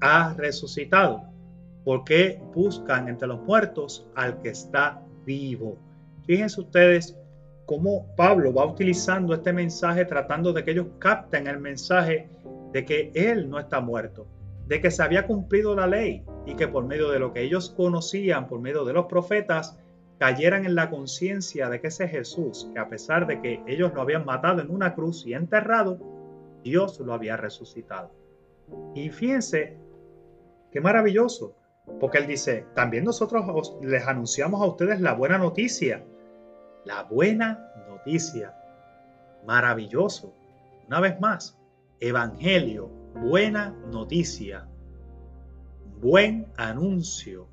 ha 0.00 0.34
resucitado. 0.34 1.22
Porque 1.84 2.42
buscan 2.52 3.08
entre 3.08 3.28
los 3.28 3.40
muertos 3.42 4.08
al 4.16 4.40
que 4.40 4.48
está 4.48 5.00
vivo. 5.24 5.78
Fíjense 6.26 6.60
ustedes 6.60 7.16
cómo 7.66 8.12
Pablo 8.16 8.52
va 8.52 8.66
utilizando 8.66 9.32
este 9.32 9.52
mensaje 9.52 10.04
tratando 10.04 10.52
de 10.52 10.64
que 10.64 10.72
ellos 10.72 10.86
capten 10.98 11.46
el 11.46 11.60
mensaje 11.60 12.28
de 12.72 12.84
que 12.84 13.12
Él 13.14 13.48
no 13.48 13.60
está 13.60 13.80
muerto, 13.80 14.26
de 14.66 14.80
que 14.80 14.90
se 14.90 15.04
había 15.04 15.28
cumplido 15.28 15.76
la 15.76 15.86
ley 15.86 16.24
y 16.46 16.54
que 16.54 16.66
por 16.66 16.84
medio 16.84 17.10
de 17.10 17.20
lo 17.20 17.32
que 17.32 17.42
ellos 17.42 17.70
conocían, 17.70 18.48
por 18.48 18.60
medio 18.60 18.84
de 18.84 18.92
los 18.92 19.06
profetas, 19.06 19.78
cayeran 20.18 20.64
en 20.64 20.74
la 20.74 20.90
conciencia 20.90 21.68
de 21.68 21.80
que 21.80 21.88
ese 21.88 22.08
Jesús, 22.08 22.70
que 22.72 22.78
a 22.78 22.88
pesar 22.88 23.26
de 23.26 23.40
que 23.40 23.62
ellos 23.66 23.92
lo 23.94 24.00
habían 24.00 24.24
matado 24.24 24.62
en 24.62 24.70
una 24.70 24.94
cruz 24.94 25.26
y 25.26 25.34
enterrado, 25.34 25.98
Dios 26.62 26.98
lo 27.00 27.12
había 27.12 27.36
resucitado. 27.36 28.10
Y 28.94 29.10
fíjense, 29.10 29.76
qué 30.72 30.80
maravilloso, 30.80 31.54
porque 32.00 32.18
él 32.18 32.26
dice, 32.26 32.66
también 32.74 33.04
nosotros 33.04 33.78
les 33.82 34.06
anunciamos 34.06 34.60
a 34.62 34.66
ustedes 34.66 35.00
la 35.00 35.14
buena 35.14 35.38
noticia, 35.38 36.04
la 36.84 37.02
buena 37.04 37.72
noticia, 37.88 38.54
maravilloso. 39.46 40.34
Una 40.86 41.00
vez 41.00 41.20
más, 41.20 41.58
Evangelio, 42.00 42.88
buena 43.14 43.70
noticia, 43.90 44.66
buen 46.00 46.46
anuncio. 46.56 47.48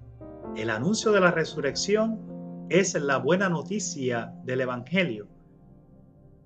El 0.55 0.70
anuncio 0.70 1.12
de 1.12 1.22
la 1.22 1.32
resurrección 1.32 2.33
es 2.74 2.96
la 2.96 3.18
buena 3.18 3.50
noticia 3.50 4.34
del 4.46 4.62
Evangelio. 4.62 5.27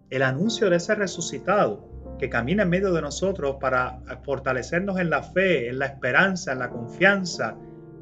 El 0.09 0.23
anuncio 0.23 0.69
de 0.69 0.75
ese 0.75 0.93
resucitado 0.93 1.87
que 2.19 2.29
camina 2.29 2.63
en 2.63 2.69
medio 2.69 2.91
de 2.91 3.01
nosotros 3.01 3.55
para 3.61 4.01
fortalecernos 4.25 4.99
en 4.99 5.09
la 5.09 5.23
fe, 5.23 5.69
en 5.69 5.79
la 5.79 5.85
esperanza, 5.85 6.51
en 6.51 6.59
la 6.59 6.69
confianza, 6.69 7.55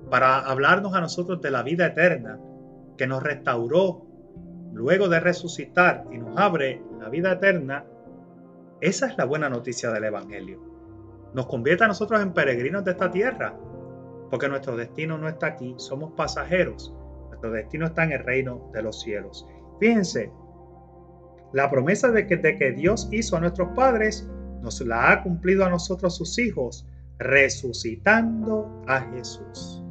para 0.09 0.39
hablarnos 0.39 0.95
a 0.95 1.01
nosotros 1.01 1.39
de 1.39 1.51
la 1.51 1.61
vida 1.61 1.85
eterna, 1.85 2.39
que 2.97 3.05
nos 3.05 3.21
restauró 3.21 4.07
luego 4.73 5.07
de 5.07 5.19
resucitar 5.19 6.05
y 6.11 6.17
nos 6.17 6.35
abre 6.35 6.81
la 6.99 7.09
vida 7.09 7.33
eterna, 7.33 7.85
esa 8.81 9.05
es 9.05 9.19
la 9.19 9.25
buena 9.25 9.49
noticia 9.49 9.91
del 9.91 10.03
Evangelio. 10.03 10.59
Nos 11.35 11.45
convierte 11.45 11.83
a 11.83 11.89
nosotros 11.89 12.19
en 12.23 12.33
peregrinos 12.33 12.83
de 12.85 12.91
esta 12.91 13.11
tierra, 13.11 13.55
porque 14.31 14.49
nuestro 14.49 14.75
destino 14.75 15.15
no 15.15 15.29
está 15.29 15.45
aquí, 15.45 15.75
somos 15.77 16.13
pasajeros. 16.13 16.91
Nuestro 17.27 17.51
destino 17.51 17.85
está 17.87 18.03
en 18.03 18.13
el 18.13 18.23
reino 18.23 18.69
de 18.73 18.81
los 18.81 19.01
cielos. 19.01 19.47
Fíjense, 19.79 20.31
la 21.53 21.69
promesa 21.69 22.11
de 22.11 22.27
que, 22.27 22.37
de 22.37 22.57
que 22.57 22.71
Dios 22.71 23.07
hizo 23.11 23.37
a 23.37 23.39
nuestros 23.39 23.69
padres 23.75 24.27
nos 24.61 24.81
la 24.81 25.11
ha 25.11 25.23
cumplido 25.23 25.63
a 25.63 25.69
nosotros 25.69 26.15
sus 26.15 26.37
hijos, 26.39 26.87
resucitando 27.17 28.83
a 28.87 29.01
Jesús. 29.01 29.83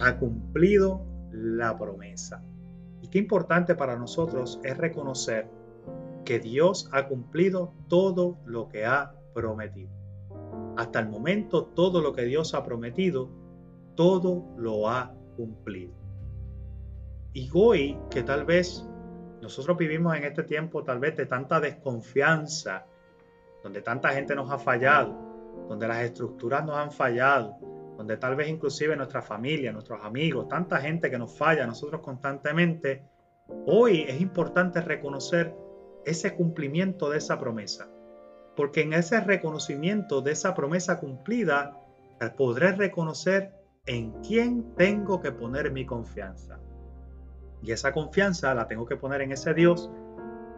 Ha 0.00 0.18
cumplido 0.18 1.04
la 1.30 1.78
promesa. 1.78 2.42
Y 3.00 3.08
qué 3.08 3.18
importante 3.18 3.74
para 3.74 3.96
nosotros 3.96 4.60
es 4.64 4.76
reconocer 4.76 5.48
que 6.24 6.40
Dios 6.40 6.88
ha 6.92 7.08
cumplido 7.08 7.72
todo 7.88 8.38
lo 8.44 8.68
que 8.68 8.84
ha 8.84 9.14
prometido. 9.34 9.90
Hasta 10.76 11.00
el 11.00 11.08
momento, 11.08 11.66
todo 11.66 12.00
lo 12.00 12.12
que 12.12 12.24
Dios 12.24 12.54
ha 12.54 12.64
prometido, 12.64 13.30
todo 13.94 14.44
lo 14.56 14.88
ha 14.88 15.14
cumplido. 15.36 16.01
Y 17.32 17.50
hoy, 17.54 17.98
que 18.10 18.22
tal 18.22 18.44
vez 18.44 18.86
nosotros 19.40 19.76
vivimos 19.76 20.14
en 20.16 20.24
este 20.24 20.42
tiempo 20.42 20.84
tal 20.84 20.98
vez 20.98 21.16
de 21.16 21.26
tanta 21.26 21.60
desconfianza, 21.60 22.86
donde 23.62 23.80
tanta 23.80 24.10
gente 24.10 24.34
nos 24.34 24.50
ha 24.50 24.58
fallado, 24.58 25.16
donde 25.68 25.88
las 25.88 26.02
estructuras 26.02 26.64
nos 26.64 26.76
han 26.76 26.92
fallado, 26.92 27.56
donde 27.96 28.16
tal 28.16 28.36
vez 28.36 28.48
inclusive 28.48 28.96
nuestra 28.96 29.22
familia, 29.22 29.72
nuestros 29.72 30.04
amigos, 30.04 30.48
tanta 30.48 30.80
gente 30.80 31.10
que 31.10 31.18
nos 31.18 31.36
falla 31.36 31.64
a 31.64 31.66
nosotros 31.66 32.00
constantemente, 32.02 33.04
hoy 33.66 34.02
es 34.06 34.20
importante 34.20 34.80
reconocer 34.80 35.54
ese 36.04 36.34
cumplimiento 36.34 37.10
de 37.10 37.18
esa 37.18 37.38
promesa. 37.38 37.88
Porque 38.56 38.82
en 38.82 38.92
ese 38.92 39.20
reconocimiento 39.20 40.20
de 40.20 40.32
esa 40.32 40.54
promesa 40.54 41.00
cumplida, 41.00 41.78
podré 42.36 42.72
reconocer 42.72 43.54
en 43.86 44.12
quién 44.22 44.74
tengo 44.76 45.20
que 45.20 45.32
poner 45.32 45.72
mi 45.72 45.86
confianza. 45.86 46.60
Y 47.62 47.72
esa 47.72 47.92
confianza 47.92 48.54
la 48.54 48.66
tengo 48.66 48.86
que 48.86 48.96
poner 48.96 49.22
en 49.22 49.32
ese 49.32 49.54
Dios 49.54 49.90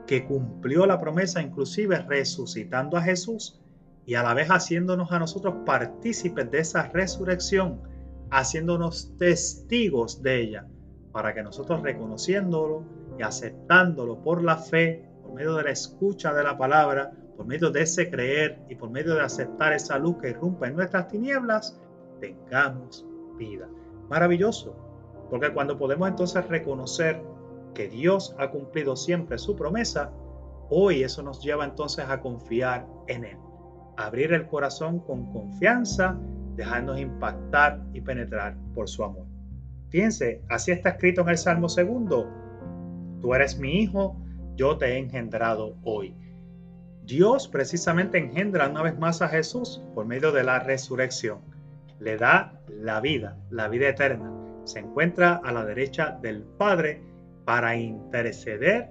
que 0.06 0.26
cumplió 0.26 0.86
la 0.86 1.00
promesa, 1.00 1.42
inclusive 1.42 1.98
resucitando 2.02 2.96
a 2.96 3.02
Jesús 3.02 3.60
y 4.06 4.14
a 4.14 4.22
la 4.22 4.34
vez 4.34 4.48
haciéndonos 4.48 5.12
a 5.12 5.18
nosotros 5.18 5.54
partícipes 5.64 6.50
de 6.50 6.58
esa 6.58 6.88
resurrección, 6.88 7.80
haciéndonos 8.30 9.16
testigos 9.16 10.22
de 10.22 10.42
ella, 10.42 10.66
para 11.12 11.32
que 11.34 11.42
nosotros 11.42 11.82
reconociéndolo 11.82 12.84
y 13.18 13.22
aceptándolo 13.22 14.22
por 14.22 14.42
la 14.42 14.56
fe, 14.56 15.08
por 15.22 15.34
medio 15.34 15.54
de 15.54 15.64
la 15.64 15.70
escucha 15.70 16.34
de 16.34 16.42
la 16.42 16.58
palabra, 16.58 17.12
por 17.36 17.46
medio 17.46 17.70
de 17.70 17.82
ese 17.82 18.10
creer 18.10 18.58
y 18.68 18.74
por 18.74 18.90
medio 18.90 19.14
de 19.14 19.22
aceptar 19.22 19.72
esa 19.72 19.98
luz 19.98 20.18
que 20.18 20.30
irrumpe 20.30 20.66
en 20.66 20.76
nuestras 20.76 21.08
tinieblas, 21.08 21.80
tengamos 22.20 23.06
vida. 23.38 23.68
Maravilloso, 24.08 24.76
porque 25.30 25.52
cuando 25.52 25.78
podemos 25.78 26.08
entonces 26.08 26.46
reconocer 26.48 27.22
que 27.74 27.88
Dios 27.88 28.34
ha 28.38 28.50
cumplido 28.50 28.96
siempre 28.96 29.38
su 29.38 29.56
promesa, 29.56 30.12
hoy 30.70 31.02
eso 31.02 31.22
nos 31.22 31.42
lleva 31.42 31.64
entonces 31.64 32.04
a 32.08 32.20
confiar 32.20 32.86
en 33.08 33.24
Él. 33.24 33.36
Abrir 33.96 34.32
el 34.32 34.46
corazón 34.46 35.00
con 35.00 35.32
confianza, 35.32 36.18
dejarnos 36.56 37.00
impactar 37.00 37.82
y 37.92 38.00
penetrar 38.00 38.56
por 38.74 38.88
su 38.88 39.04
amor. 39.04 39.26
Fíjense, 39.88 40.42
así 40.48 40.72
está 40.72 40.90
escrito 40.90 41.20
en 41.22 41.28
el 41.28 41.38
Salmo 41.38 41.68
segundo. 41.68 42.28
Tú 43.20 43.34
eres 43.34 43.58
mi 43.58 43.82
hijo, 43.82 44.16
yo 44.56 44.76
te 44.76 44.86
he 44.86 44.98
engendrado 44.98 45.76
hoy. 45.84 46.16
Dios 47.04 47.48
precisamente 47.48 48.18
engendra 48.18 48.68
una 48.68 48.82
vez 48.82 48.98
más 48.98 49.20
a 49.20 49.28
Jesús 49.28 49.82
por 49.94 50.06
medio 50.06 50.32
de 50.32 50.42
la 50.42 50.58
resurrección. 50.58 51.40
Le 51.98 52.16
da 52.16 52.60
la 52.68 53.00
vida, 53.00 53.36
la 53.50 53.68
vida 53.68 53.88
eterna. 53.88 54.43
Se 54.64 54.80
encuentra 54.80 55.40
a 55.44 55.52
la 55.52 55.64
derecha 55.64 56.18
del 56.20 56.42
Padre 56.42 57.02
para 57.44 57.76
interceder 57.76 58.90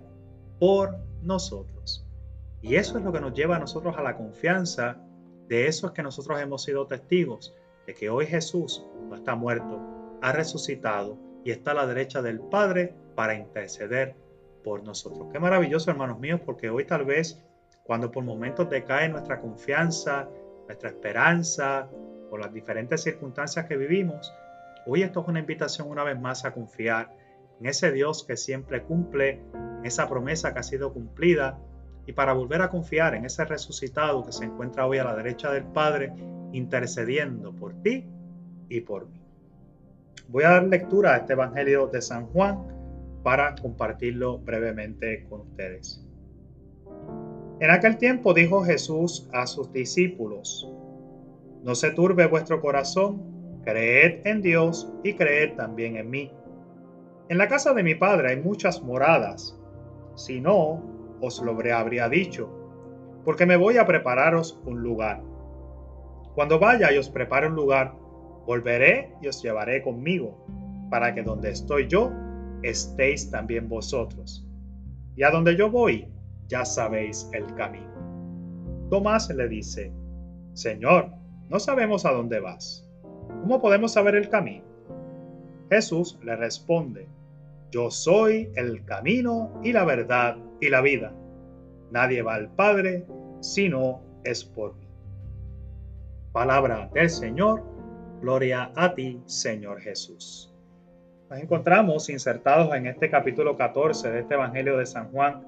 por 0.60 0.98
nosotros. 1.22 2.08
Y 2.62 2.76
eso 2.76 2.98
es 2.98 3.04
lo 3.04 3.12
que 3.12 3.20
nos 3.20 3.34
lleva 3.34 3.58
a 3.58 3.60
nosotros 3.60 3.96
a 3.98 4.04
la 4.04 4.16
confianza 4.16 4.98
de 5.48 5.68
eso 5.68 5.88
es 5.88 5.94
que 5.94 6.04
nosotros 6.04 6.40
hemos 6.42 6.64
sido 6.64 6.88
testigos, 6.88 7.54
de 7.86 7.94
que 7.94 8.10
hoy 8.10 8.26
Jesús 8.26 8.86
no 9.10 9.16
está 9.16 9.36
muerto, 9.36 9.82
ha 10.22 10.32
resucitado 10.32 11.18
y 11.44 11.52
está 11.52 11.72
a 11.72 11.76
la 11.76 11.88
derecha 11.88 12.22
del 12.22 12.40
Padre 12.40 12.96
para 13.16 13.36
interceder 13.36 14.16
por 14.64 14.84
nosotros. 14.84 15.28
Qué 15.32 15.40
maravilloso, 15.40 15.92
hermanos 15.92 16.20
míos, 16.20 16.40
porque 16.46 16.70
hoy 16.70 16.86
tal 16.86 17.04
vez 17.06 17.44
cuando 17.84 18.10
por 18.10 18.24
momentos 18.24 18.70
decae 18.70 19.10
nuestra 19.10 19.42
confianza, 19.42 20.30
nuestra 20.66 20.90
esperanza, 20.90 21.90
por 22.30 22.40
las 22.40 22.54
diferentes 22.54 23.04
circunstancias 23.04 23.66
que 23.68 23.76
vivimos, 23.76 24.34
hoy 24.86 25.04
esto 25.04 25.22
es 25.22 25.28
una 25.28 25.40
invitación 25.40 25.90
una 25.90 26.04
vez 26.04 26.20
más 26.20 26.46
a 26.46 26.54
confiar 26.54 27.16
en 27.60 27.68
ese 27.68 27.92
Dios 27.92 28.24
que 28.26 28.38
siempre 28.38 28.84
cumple, 28.84 29.42
en 29.54 29.86
esa 29.86 30.10
promesa 30.10 30.54
que 30.54 30.60
ha 30.60 30.64
sido 30.64 30.94
cumplida, 30.94 31.60
y 32.06 32.14
para 32.14 32.34
volver 32.34 32.62
a 32.62 32.70
confiar 32.70 33.16
en 33.16 33.26
ese 33.26 33.46
resucitado 33.46 34.26
que 34.26 34.34
se 34.34 34.46
encuentra 34.46 34.86
hoy 34.86 34.98
a 34.98 35.06
la 35.06 35.16
derecha 35.16 35.52
del 35.52 35.64
Padre, 35.64 36.14
intercediendo 36.52 37.54
por 37.54 37.74
ti 37.82 38.06
y 38.68 38.82
por 38.82 39.08
mí. 39.08 39.22
Voy 40.28 40.44
a 40.44 40.50
dar 40.50 40.64
lectura 40.64 41.14
a 41.14 41.18
este 41.18 41.34
Evangelio 41.34 41.88
de 41.88 42.02
San 42.02 42.28
Juan 42.28 42.68
para 43.24 43.56
compartirlo 43.56 44.40
brevemente 44.40 45.26
con 45.30 45.42
ustedes. 45.42 46.06
En 47.60 47.72
aquel 47.72 47.98
tiempo 47.98 48.34
dijo 48.34 48.64
Jesús 48.64 49.30
a 49.32 49.48
sus 49.48 49.72
discípulos, 49.72 50.70
No 51.64 51.76
se 51.76 51.92
turbe 51.92 52.28
vuestro 52.28 52.60
corazón, 52.60 53.33
creed 53.64 54.26
en 54.26 54.42
Dios 54.42 54.92
y 55.04 55.14
creed 55.14 55.56
también 55.56 55.98
en 55.98 56.10
mí. 56.10 56.32
En 57.30 57.38
la 57.38 57.48
casa 57.48 57.74
de 57.74 57.84
mi 57.84 57.96
Padre 57.96 58.32
hay 58.32 58.42
muchas 58.42 58.82
moradas, 58.84 59.58
si 60.16 60.42
no, 60.42 60.84
os 61.22 61.42
lo 61.42 61.58
habría 61.74 62.10
dicho, 62.10 62.50
porque 63.24 63.46
me 63.46 63.56
voy 63.56 63.78
a 63.78 63.88
prepararos 63.88 64.60
un 64.66 64.82
lugar. 64.82 65.24
Cuando 66.36 66.60
vaya 66.60 66.92
y 66.92 66.98
os 66.98 67.10
prepare 67.10 67.48
un 67.48 67.56
lugar, 67.56 67.94
volveré 68.46 69.14
y 69.22 69.28
os 69.28 69.42
llevaré 69.42 69.82
conmigo, 69.82 70.46
para 70.90 71.14
que 71.14 71.24
donde 71.24 71.52
estoy 71.52 71.88
yo, 71.88 72.12
estéis 72.62 73.32
también 73.32 73.70
vosotros. 73.70 74.46
Y 75.16 75.24
a 75.24 75.32
donde 75.32 75.56
yo 75.56 75.70
voy, 75.70 76.08
ya 76.48 76.66
sabéis 76.66 77.30
el 77.34 77.46
camino. 77.56 77.94
Tomás 78.90 79.30
le 79.30 79.48
dice, 79.48 79.94
Señor, 80.54 81.10
no 81.50 81.60
sabemos 81.60 82.06
a 82.06 82.12
dónde 82.12 82.40
vas. 82.40 82.83
¿Cómo 83.28 83.62
podemos 83.62 83.94
saber 83.94 84.16
el 84.16 84.30
camino? 84.30 84.64
Jesús 85.70 86.18
le 86.24 86.36
responde, 86.36 87.08
Yo 87.72 87.92
soy 87.92 88.50
el 88.56 88.86
camino 88.86 89.60
y 89.64 89.74
la 89.74 89.86
verdad 89.86 90.38
y 90.62 90.70
la 90.70 90.82
vida. 90.82 91.14
Nadie 91.92 92.22
va 92.22 92.36
al 92.36 92.50
Padre 92.50 93.06
si 93.42 93.70
no 93.70 94.02
es 94.24 94.44
por 94.44 94.76
mí. 94.76 94.88
Palabra 96.32 96.90
del 96.94 97.10
Señor 97.10 97.64
Gloria 98.24 98.72
a 98.76 98.96
ti, 98.96 99.22
Señor 99.26 99.82
Jesús. 99.82 100.50
Nos 101.30 101.40
encontramos 101.40 102.10
insertados 102.10 102.74
en 102.74 102.88
este 102.88 103.10
capítulo 103.10 103.58
14 103.58 104.12
de 104.12 104.20
este 104.22 104.36
Evangelio 104.36 104.78
de 104.78 104.86
San 104.86 105.12
Juan 105.12 105.44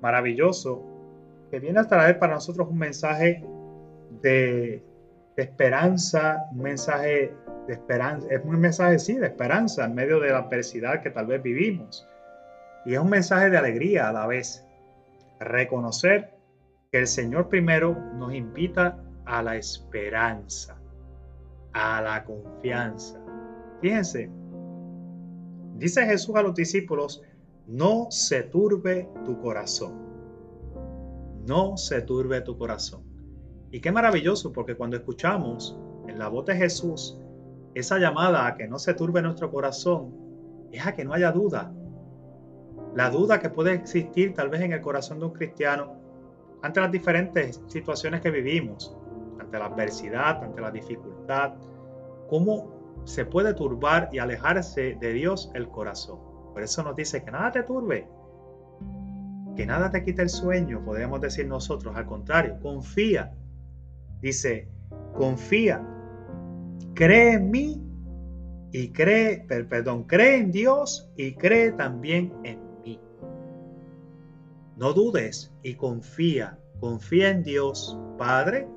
maravilloso, 0.00 0.80
que 1.50 1.58
viene 1.58 1.80
a 1.80 1.88
traer 1.88 2.20
para 2.20 2.34
nosotros 2.34 2.68
un 2.70 2.78
mensaje 2.78 3.44
de, 4.22 4.82
esperanza, 5.42 6.46
un 6.52 6.62
mensaje 6.62 7.34
de 7.66 7.72
esperanza, 7.72 8.26
es 8.30 8.44
un 8.44 8.58
mensaje 8.58 8.98
sí, 8.98 9.14
de 9.14 9.26
esperanza 9.26 9.84
en 9.84 9.94
medio 9.94 10.20
de 10.20 10.30
la 10.30 10.38
adversidad 10.38 11.02
que 11.02 11.10
tal 11.10 11.26
vez 11.26 11.42
vivimos. 11.42 12.06
Y 12.84 12.94
es 12.94 12.98
un 12.98 13.10
mensaje 13.10 13.50
de 13.50 13.58
alegría 13.58 14.08
a 14.08 14.12
la 14.12 14.26
vez. 14.26 14.66
Reconocer 15.38 16.34
que 16.90 16.98
el 16.98 17.06
Señor 17.06 17.48
primero 17.48 17.94
nos 18.14 18.34
invita 18.34 18.98
a 19.24 19.42
la 19.42 19.56
esperanza 19.56 20.80
a 21.72 22.02
la 22.02 22.24
confianza. 22.24 23.20
Fíjense, 23.80 24.30
dice 25.76 26.04
Jesús 26.04 26.34
a 26.36 26.42
los 26.42 26.54
discípulos, 26.54 27.22
no 27.66 28.10
se 28.10 28.42
turbe 28.42 29.08
tu 29.24 29.40
corazón. 29.40 30.10
No 31.46 31.76
se 31.76 32.02
turbe 32.02 32.40
tu 32.42 32.58
corazón. 32.58 33.09
Y 33.70 33.80
qué 33.80 33.92
maravilloso, 33.92 34.52
porque 34.52 34.74
cuando 34.74 34.96
escuchamos 34.96 35.78
en 36.08 36.18
la 36.18 36.28
voz 36.28 36.46
de 36.46 36.56
Jesús 36.56 37.18
esa 37.74 37.98
llamada 37.98 38.46
a 38.46 38.54
que 38.56 38.66
no 38.66 38.78
se 38.78 38.94
turbe 38.94 39.22
nuestro 39.22 39.50
corazón, 39.50 40.12
es 40.72 40.84
a 40.86 40.94
que 40.94 41.04
no 41.04 41.12
haya 41.12 41.30
duda. 41.30 41.72
La 42.94 43.10
duda 43.10 43.38
que 43.38 43.50
puede 43.50 43.72
existir 43.74 44.34
tal 44.34 44.48
vez 44.48 44.60
en 44.62 44.72
el 44.72 44.80
corazón 44.80 45.20
de 45.20 45.26
un 45.26 45.32
cristiano 45.32 46.00
ante 46.62 46.80
las 46.80 46.90
diferentes 46.90 47.62
situaciones 47.68 48.20
que 48.20 48.30
vivimos 48.30 48.96
ante 49.38 49.58
la 49.58 49.66
adversidad, 49.66 50.42
ante 50.42 50.60
la 50.60 50.70
dificultad, 50.70 51.54
cómo 52.28 53.02
se 53.04 53.24
puede 53.24 53.54
turbar 53.54 54.10
y 54.12 54.18
alejarse 54.18 54.96
de 55.00 55.12
Dios 55.12 55.50
el 55.54 55.68
corazón. 55.68 56.18
Por 56.52 56.62
eso 56.62 56.82
nos 56.82 56.96
dice 56.96 57.24
que 57.24 57.30
nada 57.30 57.50
te 57.52 57.62
turbe, 57.62 58.08
que 59.56 59.66
nada 59.66 59.90
te 59.90 60.02
quite 60.04 60.22
el 60.22 60.28
sueño, 60.28 60.84
podríamos 60.84 61.20
decir 61.20 61.46
nosotros, 61.46 61.96
al 61.96 62.06
contrario, 62.06 62.58
confía. 62.60 63.32
Dice, 64.20 64.68
confía, 65.16 65.86
cree 66.94 67.34
en 67.34 67.50
mí 67.50 67.82
y 68.72 68.92
cree, 68.92 69.44
perdón, 69.48 70.04
cree 70.04 70.36
en 70.36 70.52
Dios 70.52 71.10
y 71.16 71.34
cree 71.34 71.72
también 71.72 72.32
en 72.44 72.60
mí. 72.84 73.00
No 74.76 74.92
dudes 74.92 75.52
y 75.62 75.74
confía, 75.74 76.58
confía 76.80 77.30
en 77.30 77.42
Dios 77.42 77.98
Padre, 78.18 78.68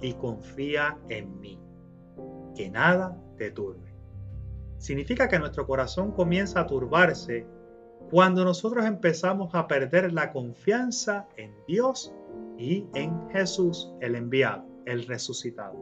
y 0.00 0.14
confía 0.14 0.98
en 1.08 1.40
mí. 1.40 1.58
Que 2.54 2.70
nada 2.70 3.16
te 3.36 3.50
turbe. 3.50 3.92
Significa 4.78 5.28
que 5.28 5.38
nuestro 5.38 5.66
corazón 5.66 6.12
comienza 6.12 6.60
a 6.60 6.66
turbarse 6.66 7.46
cuando 8.10 8.44
nosotros 8.44 8.84
empezamos 8.84 9.54
a 9.54 9.66
perder 9.66 10.12
la 10.12 10.32
confianza 10.32 11.28
en 11.36 11.52
Dios 11.66 12.14
y 12.56 12.86
en 12.94 13.28
Jesús, 13.30 13.92
el 14.00 14.14
enviado, 14.14 14.64
el 14.86 15.06
resucitado. 15.06 15.76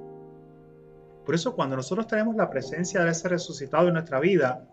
Por 1.24 1.34
eso 1.34 1.54
cuando 1.54 1.76
nosotros 1.76 2.06
tenemos 2.06 2.36
la 2.36 2.50
presencia 2.50 3.04
de 3.04 3.10
ese 3.10 3.28
resucitado 3.28 3.88
en 3.88 3.94
nuestra 3.94 4.20
vida, 4.20 4.68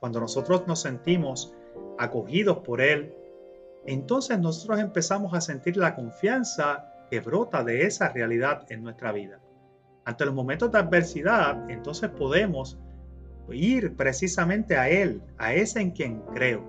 cuando 0.00 0.20
nosotros 0.20 0.66
nos 0.66 0.80
sentimos 0.80 1.54
acogidos 1.98 2.58
por 2.58 2.80
Él, 2.80 3.14
entonces 3.86 4.38
nosotros 4.38 4.80
empezamos 4.80 5.34
a 5.34 5.40
sentir 5.40 5.76
la 5.76 5.94
confianza 5.94 6.90
que 7.10 7.20
brota 7.20 7.62
de 7.62 7.86
esa 7.86 8.08
realidad 8.10 8.66
en 8.70 8.82
nuestra 8.82 9.12
vida. 9.12 9.40
Ante 10.04 10.26
los 10.26 10.34
momentos 10.34 10.72
de 10.72 10.78
adversidad, 10.78 11.70
entonces 11.70 12.10
podemos 12.10 12.78
ir 13.50 13.94
precisamente 13.94 14.76
a 14.76 14.88
Él, 14.88 15.22
a 15.38 15.54
ese 15.54 15.80
en 15.80 15.90
quien 15.92 16.20
creo, 16.34 16.62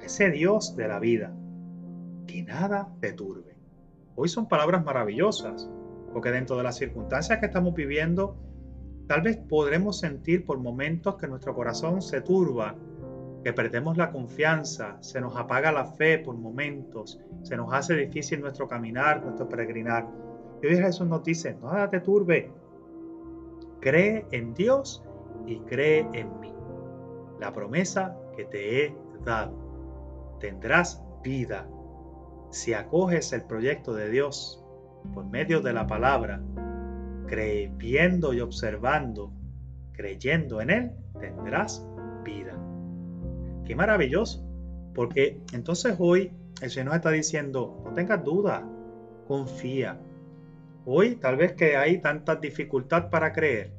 a 0.00 0.04
ese 0.04 0.30
Dios 0.30 0.76
de 0.76 0.88
la 0.88 0.98
vida. 0.98 1.32
Que 2.26 2.42
nada 2.42 2.88
te 3.00 3.12
turbe. 3.12 3.56
Hoy 4.16 4.28
son 4.28 4.48
palabras 4.48 4.84
maravillosas, 4.84 5.68
porque 6.12 6.30
dentro 6.30 6.56
de 6.56 6.62
las 6.62 6.76
circunstancias 6.76 7.38
que 7.38 7.46
estamos 7.46 7.74
viviendo, 7.74 8.36
tal 9.06 9.22
vez 9.22 9.36
podremos 9.36 9.98
sentir 9.98 10.44
por 10.44 10.58
momentos 10.58 11.16
que 11.16 11.26
nuestro 11.26 11.54
corazón 11.54 12.02
se 12.02 12.20
turba 12.20 12.74
que 13.44 13.52
perdemos 13.52 13.96
la 13.96 14.10
confianza, 14.10 14.96
se 15.00 15.20
nos 15.20 15.36
apaga 15.36 15.70
la 15.72 15.84
fe 15.84 16.18
por 16.18 16.36
momentos, 16.36 17.20
se 17.42 17.56
nos 17.56 17.72
hace 17.72 17.94
difícil 17.94 18.40
nuestro 18.40 18.68
caminar, 18.68 19.22
nuestro 19.22 19.48
peregrinar. 19.48 20.08
Y 20.62 20.66
hoy 20.66 20.76
Jesús 20.76 21.06
nos 21.06 21.22
dice, 21.22 21.56
nada 21.62 21.88
te 21.88 22.00
turbe, 22.00 22.50
cree 23.80 24.26
en 24.32 24.54
Dios 24.54 25.04
y 25.46 25.60
cree 25.60 26.06
en 26.12 26.40
mí. 26.40 26.52
La 27.38 27.52
promesa 27.52 28.16
que 28.36 28.44
te 28.44 28.84
he 28.84 28.96
dado, 29.24 29.54
tendrás 30.40 31.02
vida 31.22 31.68
si 32.50 32.72
acoges 32.74 33.32
el 33.32 33.42
proyecto 33.44 33.94
de 33.94 34.08
Dios 34.10 34.64
por 35.14 35.26
medio 35.26 35.60
de 35.60 35.72
la 35.72 35.86
palabra, 35.86 36.40
creyendo 37.26 38.32
y 38.32 38.40
observando, 38.40 39.32
creyendo 39.92 40.60
en 40.60 40.70
Él, 40.70 40.90
tendrás 41.20 41.86
vida. 42.24 42.54
Qué 43.64 43.74
maravilloso. 43.74 44.44
Porque 44.94 45.40
entonces 45.52 45.94
hoy 45.98 46.32
el 46.60 46.70
Señor 46.70 46.86
nos 46.86 46.96
está 46.96 47.10
diciendo, 47.10 47.82
no 47.84 47.92
tengas 47.92 48.24
duda, 48.24 48.66
confía. 49.28 50.00
Hoy 50.84 51.16
tal 51.16 51.36
vez 51.36 51.52
que 51.52 51.76
hay 51.76 51.98
tanta 52.00 52.36
dificultad 52.36 53.10
para 53.10 53.32
creer. 53.32 53.70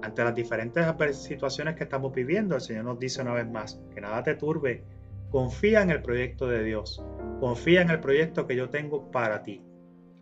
Ante 0.00 0.24
las 0.24 0.34
diferentes 0.34 1.16
situaciones 1.16 1.74
que 1.74 1.84
estamos 1.84 2.14
viviendo, 2.14 2.54
el 2.54 2.60
Señor 2.60 2.84
nos 2.84 2.98
dice 2.98 3.20
una 3.20 3.34
vez 3.34 3.50
más, 3.50 3.80
que 3.92 4.00
nada 4.00 4.22
te 4.22 4.36
turbe. 4.36 4.84
Confía 5.30 5.82
en 5.82 5.90
el 5.90 6.00
proyecto 6.00 6.46
de 6.46 6.62
Dios. 6.62 7.04
Confía 7.40 7.82
en 7.82 7.90
el 7.90 8.00
proyecto 8.00 8.46
que 8.46 8.56
yo 8.56 8.70
tengo 8.70 9.10
para 9.10 9.42
ti. 9.42 9.60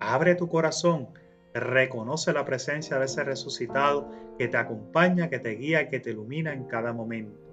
Abre 0.01 0.35
tu 0.35 0.49
corazón. 0.49 1.09
Reconoce 1.55 2.33
la 2.33 2.45
presencia 2.45 2.99
de 2.99 3.07
ese 3.07 3.25
resucitado 3.25 4.11
que 4.39 4.49
te 4.49 4.57
acompaña, 4.57 5.31
que 5.31 5.39
te 5.39 5.51
guía 5.51 5.89
que 5.89 6.01
te 6.01 6.11
ilumina 6.11 6.53
en 6.53 6.65
cada 6.65 6.93
momento 6.93 7.47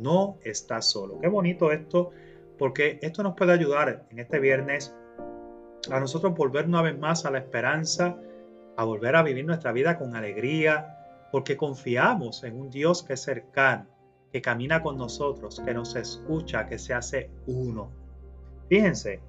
no 0.00 0.38
estás 0.42 0.90
solo. 0.90 1.18
Qué 1.20 1.28
bonito 1.28 1.72
esto, 1.72 2.10
porque 2.58 2.98
esto 3.02 3.22
nos 3.22 3.36
puede 3.36 3.52
ayudar 3.52 4.06
en 4.10 4.18
este 4.18 4.38
viernes 4.38 4.94
a 5.90 6.00
nosotros 6.00 6.34
volver 6.34 6.66
una 6.66 6.82
vez 6.82 6.98
más 6.98 7.24
a 7.24 7.30
la 7.30 7.38
esperanza, 7.38 8.18
a 8.76 8.84
volver 8.84 9.16
a 9.16 9.22
vivir 9.22 9.44
nuestra 9.44 9.72
vida 9.72 9.98
con 9.98 10.14
alegría, 10.14 10.96
porque 11.32 11.56
confiamos 11.56 12.44
en 12.44 12.58
un 12.58 12.70
Dios 12.70 13.02
que 13.02 13.14
es 13.14 13.22
cercano, 13.22 13.86
que 14.32 14.42
camina 14.42 14.82
con 14.82 14.96
nosotros, 14.96 15.60
que 15.64 15.74
nos 15.74 15.96
escucha, 15.96 16.66
que 16.66 16.78
se 16.78 16.94
hace 16.94 17.30
uno. 17.46 17.90
Fíjense, 18.68 19.20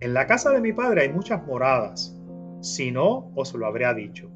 en 0.00 0.14
la 0.14 0.26
casa 0.26 0.50
de 0.50 0.60
mi 0.60 0.72
padre 0.72 1.02
hay 1.02 1.08
muchas 1.12 1.46
moradas, 1.46 2.18
si 2.60 2.90
no, 2.90 3.30
os 3.34 3.54
lo 3.54 3.66
habría 3.66 3.94
dicho, 3.94 4.30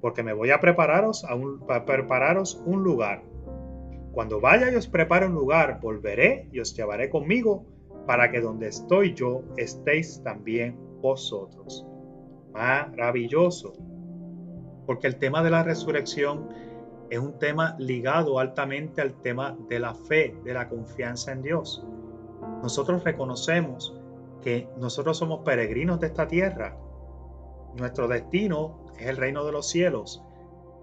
porque 0.00 0.22
me 0.22 0.32
voy 0.32 0.50
a 0.50 0.60
prepararos, 0.60 1.24
a, 1.24 1.34
un, 1.34 1.66
prepararos 1.86 2.62
un 2.64 2.82
lugar. 2.82 3.22
Cuando 4.12 4.40
vaya 4.40 4.72
y 4.72 4.74
os 4.74 4.88
prepare 4.88 5.26
un 5.26 5.34
lugar, 5.34 5.78
volveré 5.80 6.48
y 6.52 6.60
os 6.60 6.74
llevaré 6.74 7.10
conmigo 7.10 7.64
para 8.06 8.30
que 8.30 8.40
donde 8.40 8.68
estoy 8.68 9.14
yo 9.14 9.42
estéis 9.56 10.22
también 10.24 10.76
vosotros. 11.00 11.86
Maravilloso. 12.52 13.74
Porque 14.86 15.06
el 15.06 15.16
tema 15.16 15.42
de 15.42 15.50
la 15.50 15.62
resurrección 15.62 16.48
es 17.10 17.18
un 17.18 17.38
tema 17.38 17.76
ligado 17.78 18.38
altamente 18.38 19.00
al 19.00 19.14
tema 19.20 19.56
de 19.68 19.78
la 19.78 19.94
fe, 19.94 20.34
de 20.44 20.54
la 20.54 20.68
confianza 20.68 21.32
en 21.32 21.42
Dios. 21.42 21.84
Nosotros 22.62 23.04
reconocemos 23.04 23.99
que 24.40 24.68
nosotros 24.78 25.18
somos 25.18 25.40
peregrinos 25.44 26.00
de 26.00 26.08
esta 26.08 26.26
tierra. 26.26 26.76
Nuestro 27.76 28.08
destino 28.08 28.86
es 28.98 29.06
el 29.06 29.16
reino 29.16 29.44
de 29.44 29.52
los 29.52 29.68
cielos. 29.68 30.22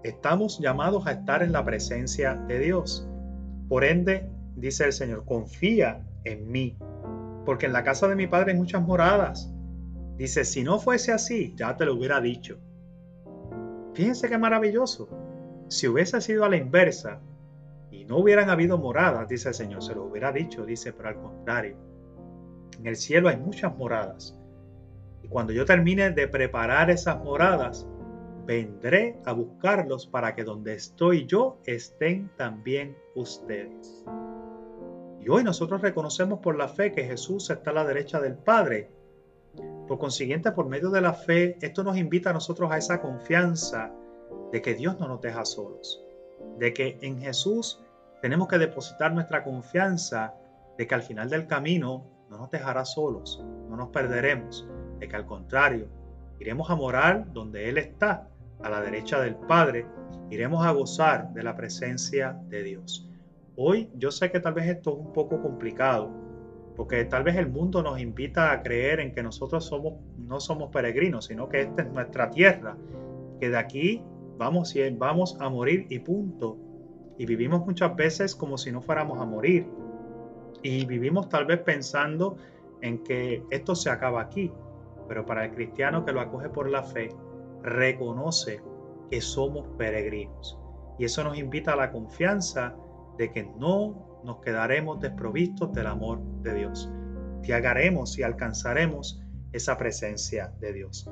Estamos 0.02 0.58
llamados 0.58 1.06
a 1.06 1.12
estar 1.12 1.42
en 1.42 1.52
la 1.52 1.64
presencia 1.64 2.34
de 2.34 2.58
Dios. 2.60 3.06
Por 3.68 3.84
ende, 3.84 4.30
dice 4.54 4.84
el 4.84 4.92
Señor, 4.92 5.24
confía 5.24 6.06
en 6.24 6.50
mí, 6.50 6.78
porque 7.44 7.66
en 7.66 7.72
la 7.72 7.84
casa 7.84 8.08
de 8.08 8.16
mi 8.16 8.26
Padre 8.26 8.52
hay 8.52 8.58
muchas 8.58 8.82
moradas. 8.82 9.52
Dice, 10.16 10.44
si 10.44 10.64
no 10.64 10.78
fuese 10.78 11.12
así, 11.12 11.54
ya 11.56 11.76
te 11.76 11.84
lo 11.84 11.94
hubiera 11.94 12.20
dicho. 12.20 12.58
Fíjense 13.94 14.28
qué 14.28 14.38
maravilloso. 14.38 15.08
Si 15.68 15.86
hubiese 15.86 16.20
sido 16.20 16.44
a 16.44 16.48
la 16.48 16.56
inversa 16.56 17.20
y 17.90 18.04
no 18.04 18.18
hubieran 18.18 18.50
habido 18.50 18.78
moradas, 18.78 19.28
dice 19.28 19.48
el 19.48 19.54
Señor, 19.54 19.82
se 19.82 19.94
lo 19.94 20.04
hubiera 20.04 20.32
dicho, 20.32 20.64
dice, 20.64 20.92
pero 20.92 21.10
al 21.10 21.16
contrario. 21.16 21.87
En 22.78 22.86
el 22.86 22.96
cielo 22.96 23.28
hay 23.28 23.36
muchas 23.36 23.76
moradas. 23.76 24.38
Y 25.22 25.28
cuando 25.28 25.52
yo 25.52 25.64
termine 25.64 26.10
de 26.10 26.28
preparar 26.28 26.90
esas 26.90 27.22
moradas, 27.22 27.86
vendré 28.46 29.20
a 29.24 29.32
buscarlos 29.32 30.06
para 30.06 30.34
que 30.34 30.44
donde 30.44 30.74
estoy 30.74 31.26
yo 31.26 31.60
estén 31.66 32.30
también 32.36 32.96
ustedes. 33.14 34.04
Y 35.20 35.28
hoy 35.28 35.42
nosotros 35.42 35.82
reconocemos 35.82 36.38
por 36.38 36.56
la 36.56 36.68
fe 36.68 36.92
que 36.92 37.04
Jesús 37.04 37.50
está 37.50 37.70
a 37.70 37.74
la 37.74 37.84
derecha 37.84 38.20
del 38.20 38.36
Padre. 38.36 38.90
Por 39.88 39.98
consiguiente, 39.98 40.52
por 40.52 40.68
medio 40.68 40.90
de 40.90 41.00
la 41.00 41.12
fe, 41.12 41.58
esto 41.60 41.82
nos 41.82 41.98
invita 41.98 42.30
a 42.30 42.32
nosotros 42.32 42.70
a 42.70 42.78
esa 42.78 43.00
confianza, 43.00 43.92
de 44.52 44.62
que 44.62 44.74
Dios 44.74 44.98
no 45.00 45.08
nos 45.08 45.20
deja 45.20 45.44
solos, 45.44 46.02
de 46.58 46.72
que 46.72 46.98
en 47.02 47.20
Jesús 47.20 47.82
tenemos 48.22 48.48
que 48.48 48.58
depositar 48.58 49.12
nuestra 49.12 49.44
confianza 49.44 50.34
de 50.76 50.86
que 50.86 50.94
al 50.94 51.02
final 51.02 51.28
del 51.28 51.46
camino 51.46 52.17
no 52.30 52.38
nos 52.38 52.50
dejará 52.50 52.84
solos, 52.84 53.44
no 53.68 53.76
nos 53.76 53.88
perderemos, 53.88 54.68
de 54.98 55.08
que 55.08 55.16
al 55.16 55.26
contrario, 55.26 55.88
iremos 56.38 56.70
a 56.70 56.76
morar 56.76 57.32
donde 57.32 57.68
Él 57.68 57.78
está, 57.78 58.28
a 58.62 58.70
la 58.70 58.80
derecha 58.80 59.20
del 59.20 59.36
Padre, 59.36 59.86
iremos 60.30 60.64
a 60.66 60.72
gozar 60.72 61.32
de 61.32 61.42
la 61.42 61.54
presencia 61.54 62.38
de 62.48 62.62
Dios. 62.62 63.08
Hoy 63.56 63.90
yo 63.94 64.10
sé 64.10 64.30
que 64.30 64.40
tal 64.40 64.54
vez 64.54 64.66
esto 64.66 64.92
es 64.92 64.98
un 64.98 65.12
poco 65.12 65.40
complicado, 65.40 66.10
porque 66.76 67.04
tal 67.04 67.24
vez 67.24 67.36
el 67.36 67.48
mundo 67.48 67.82
nos 67.82 68.00
invita 68.00 68.52
a 68.52 68.62
creer 68.62 69.00
en 69.00 69.12
que 69.12 69.22
nosotros 69.22 69.64
somos, 69.64 69.94
no 70.16 70.38
somos 70.38 70.70
peregrinos, 70.70 71.26
sino 71.26 71.48
que 71.48 71.62
esta 71.62 71.82
es 71.82 71.92
nuestra 71.92 72.30
tierra, 72.30 72.76
que 73.40 73.48
de 73.48 73.56
aquí 73.56 74.04
vamos, 74.36 74.74
vamos 74.96 75.36
a 75.40 75.48
morir 75.48 75.86
y 75.90 75.98
punto. 75.98 76.56
Y 77.18 77.26
vivimos 77.26 77.66
muchas 77.66 77.96
veces 77.96 78.36
como 78.36 78.56
si 78.58 78.70
no 78.70 78.80
fuéramos 78.80 79.20
a 79.20 79.24
morir. 79.24 79.66
Y 80.62 80.84
vivimos 80.84 81.28
tal 81.28 81.46
vez 81.46 81.60
pensando 81.60 82.36
en 82.80 83.02
que 83.04 83.44
esto 83.50 83.74
se 83.74 83.90
acaba 83.90 84.20
aquí. 84.20 84.52
Pero 85.08 85.24
para 85.24 85.44
el 85.44 85.54
cristiano 85.54 86.04
que 86.04 86.12
lo 86.12 86.20
acoge 86.20 86.48
por 86.48 86.68
la 86.68 86.82
fe, 86.82 87.08
reconoce 87.62 88.60
que 89.10 89.20
somos 89.20 89.66
peregrinos. 89.76 90.58
Y 90.98 91.04
eso 91.04 91.24
nos 91.24 91.38
invita 91.38 91.72
a 91.72 91.76
la 91.76 91.92
confianza 91.92 92.74
de 93.16 93.32
que 93.32 93.44
no 93.58 94.20
nos 94.24 94.40
quedaremos 94.40 95.00
desprovistos 95.00 95.72
del 95.72 95.86
amor 95.86 96.20
de 96.42 96.54
Dios. 96.54 96.90
Llegaremos 97.42 98.18
y 98.18 98.22
alcanzaremos 98.22 99.22
esa 99.52 99.78
presencia 99.78 100.52
de 100.60 100.72
Dios. 100.72 101.10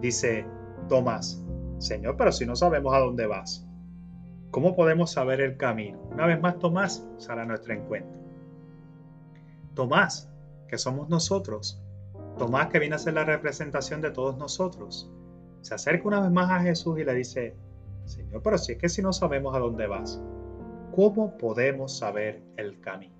Dice 0.00 0.46
Tomás, 0.88 1.42
Señor, 1.78 2.16
pero 2.16 2.30
si 2.30 2.46
no 2.46 2.54
sabemos 2.54 2.94
a 2.94 3.00
dónde 3.00 3.26
vas, 3.26 3.66
¿cómo 4.50 4.76
podemos 4.76 5.12
saber 5.12 5.40
el 5.40 5.56
camino? 5.56 6.00
Una 6.12 6.26
vez 6.26 6.40
más, 6.40 6.58
Tomás 6.58 7.06
sale 7.16 7.42
a 7.42 7.44
nuestro 7.44 7.74
encuentro. 7.74 8.21
Tomás, 9.74 10.28
que 10.68 10.78
somos 10.78 11.08
nosotros. 11.08 11.80
Tomás, 12.38 12.68
que 12.68 12.78
viene 12.78 12.94
a 12.94 12.98
ser 12.98 13.14
la 13.14 13.24
representación 13.24 14.00
de 14.00 14.10
todos 14.10 14.36
nosotros. 14.36 15.10
Se 15.60 15.74
acerca 15.74 16.08
una 16.08 16.20
vez 16.20 16.30
más 16.30 16.50
a 16.50 16.60
Jesús 16.60 16.98
y 16.98 17.04
le 17.04 17.14
dice, 17.14 17.54
Señor, 18.04 18.42
pero 18.42 18.58
si 18.58 18.72
es 18.72 18.78
que 18.78 18.88
si 18.88 19.02
no 19.02 19.12
sabemos 19.12 19.54
a 19.54 19.58
dónde 19.58 19.86
vas, 19.86 20.20
¿cómo 20.94 21.36
podemos 21.38 21.96
saber 21.96 22.42
el 22.56 22.80
camino? 22.80 23.14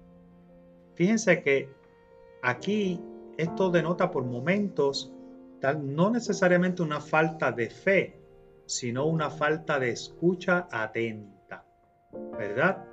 Fíjense 0.94 1.42
que 1.42 1.68
aquí 2.42 3.00
esto 3.36 3.70
denota 3.70 4.10
por 4.10 4.24
momentos 4.24 5.12
tal, 5.60 5.94
no 5.94 6.10
necesariamente 6.10 6.82
una 6.82 7.00
falta 7.00 7.52
de 7.52 7.70
fe, 7.70 8.20
sino 8.66 9.06
una 9.06 9.30
falta 9.30 9.78
de 9.78 9.90
escucha 9.90 10.68
atenta, 10.70 11.64
¿verdad? 12.36 12.84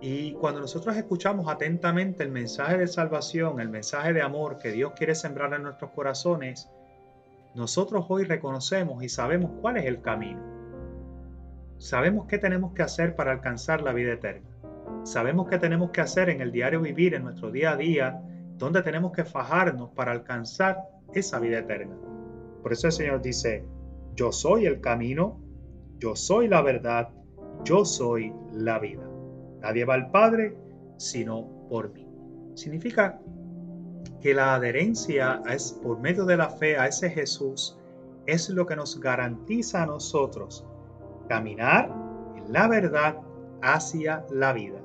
Y 0.00 0.32
cuando 0.34 0.60
nosotros 0.60 0.96
escuchamos 0.96 1.48
atentamente 1.48 2.22
el 2.22 2.30
mensaje 2.30 2.76
de 2.76 2.86
salvación, 2.86 3.60
el 3.60 3.70
mensaje 3.70 4.12
de 4.12 4.22
amor 4.22 4.58
que 4.58 4.72
Dios 4.72 4.92
quiere 4.94 5.14
sembrar 5.14 5.54
en 5.54 5.62
nuestros 5.62 5.90
corazones, 5.92 6.68
nosotros 7.54 8.04
hoy 8.08 8.24
reconocemos 8.24 9.02
y 9.02 9.08
sabemos 9.08 9.52
cuál 9.62 9.78
es 9.78 9.86
el 9.86 10.02
camino. 10.02 10.40
Sabemos 11.78 12.26
qué 12.26 12.38
tenemos 12.38 12.74
que 12.74 12.82
hacer 12.82 13.16
para 13.16 13.32
alcanzar 13.32 13.80
la 13.82 13.92
vida 13.92 14.12
eterna. 14.12 14.48
Sabemos 15.04 15.48
qué 15.48 15.58
tenemos 15.58 15.90
que 15.90 16.02
hacer 16.02 16.28
en 16.28 16.40
el 16.40 16.52
diario 16.52 16.82
vivir, 16.82 17.14
en 17.14 17.24
nuestro 17.24 17.50
día 17.50 17.72
a 17.72 17.76
día, 17.76 18.20
donde 18.58 18.82
tenemos 18.82 19.12
que 19.12 19.24
fajarnos 19.24 19.90
para 19.90 20.12
alcanzar 20.12 20.78
esa 21.14 21.38
vida 21.38 21.60
eterna. 21.60 21.94
Por 22.62 22.72
eso 22.72 22.88
el 22.88 22.92
Señor 22.92 23.22
dice, 23.22 23.64
yo 24.14 24.32
soy 24.32 24.66
el 24.66 24.80
camino, 24.80 25.40
yo 25.98 26.16
soy 26.16 26.48
la 26.48 26.60
verdad, 26.60 27.08
yo 27.64 27.84
soy 27.84 28.34
la 28.52 28.78
vida. 28.78 29.15
Nadie 29.60 29.84
va 29.84 29.94
al 29.94 30.10
Padre 30.10 30.56
sino 30.96 31.66
por 31.68 31.92
mí. 31.92 32.08
Significa 32.54 33.20
que 34.20 34.34
la 34.34 34.54
adherencia 34.54 35.42
es 35.48 35.72
por 35.82 36.00
medio 36.00 36.24
de 36.24 36.36
la 36.36 36.50
fe 36.50 36.78
a 36.78 36.86
ese 36.86 37.10
Jesús 37.10 37.78
es 38.26 38.50
lo 38.50 38.66
que 38.66 38.76
nos 38.76 39.00
garantiza 39.00 39.82
a 39.82 39.86
nosotros 39.86 40.66
caminar 41.28 41.90
en 42.36 42.52
la 42.52 42.68
verdad 42.68 43.20
hacia 43.62 44.24
la 44.30 44.52
vida. 44.52 44.80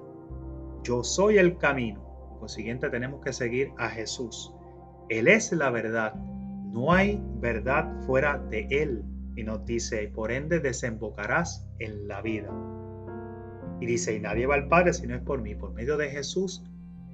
Yo 0.84 1.04
soy 1.04 1.38
el 1.38 1.58
camino. 1.58 2.02
Por 2.30 2.40
consiguiente 2.40 2.90
tenemos 2.90 3.22
que 3.24 3.34
seguir 3.34 3.72
a 3.78 3.90
Jesús. 3.90 4.54
Él 5.10 5.28
es 5.28 5.52
la 5.52 5.70
verdad. 5.70 6.16
No 6.16 6.94
hay 6.94 7.22
verdad 7.36 8.02
fuera 8.06 8.38
de 8.38 8.68
Él. 8.70 9.04
Y 9.36 9.44
nos 9.44 9.66
dice, 9.66 10.12
por 10.14 10.32
ende 10.32 10.60
desembocarás 10.60 11.68
en 11.80 12.08
la 12.08 12.22
vida. 12.22 12.50
Y 13.82 13.88
dice, 13.88 14.16
y 14.16 14.20
nadie 14.20 14.46
va 14.46 14.56
al 14.56 14.68
Padre 14.68 14.94
si 14.94 15.08
no 15.08 15.16
es 15.16 15.22
por 15.22 15.42
mí. 15.42 15.56
Por 15.56 15.74
medio 15.74 15.98
de 15.98 16.10
Jesús 16.10 16.64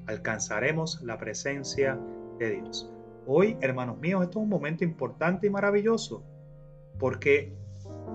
alcanzaremos 0.06 1.02
la 1.02 1.18
presencia 1.18 1.98
de 2.38 2.52
Dios. 2.52 2.92
Hoy, 3.26 3.58
hermanos 3.62 3.98
míos, 4.00 4.22
esto 4.24 4.40
es 4.40 4.44
un 4.44 4.50
momento 4.50 4.84
importante 4.84 5.48
y 5.48 5.50
maravilloso, 5.50 6.24
porque 7.00 7.54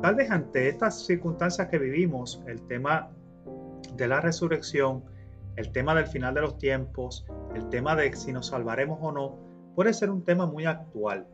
tal 0.00 0.14
vez 0.14 0.30
ante 0.30 0.68
estas 0.68 1.04
circunstancias 1.04 1.68
que 1.68 1.78
vivimos, 1.78 2.42
el 2.46 2.60
tema 2.66 3.10
de 3.96 4.06
la 4.06 4.20
resurrección, 4.20 5.02
el 5.56 5.72
tema 5.72 5.94
del 5.94 6.06
final 6.06 6.34
de 6.34 6.42
los 6.42 6.58
tiempos, 6.58 7.26
el 7.54 7.68
tema 7.68 7.96
de 7.96 8.14
si 8.14 8.32
nos 8.32 8.48
salvaremos 8.48 8.98
o 9.02 9.12
no, 9.12 9.38
puede 9.74 9.92
ser 9.92 10.10
un 10.10 10.24
tema 10.24 10.46
muy 10.46 10.64
actual. 10.66 11.26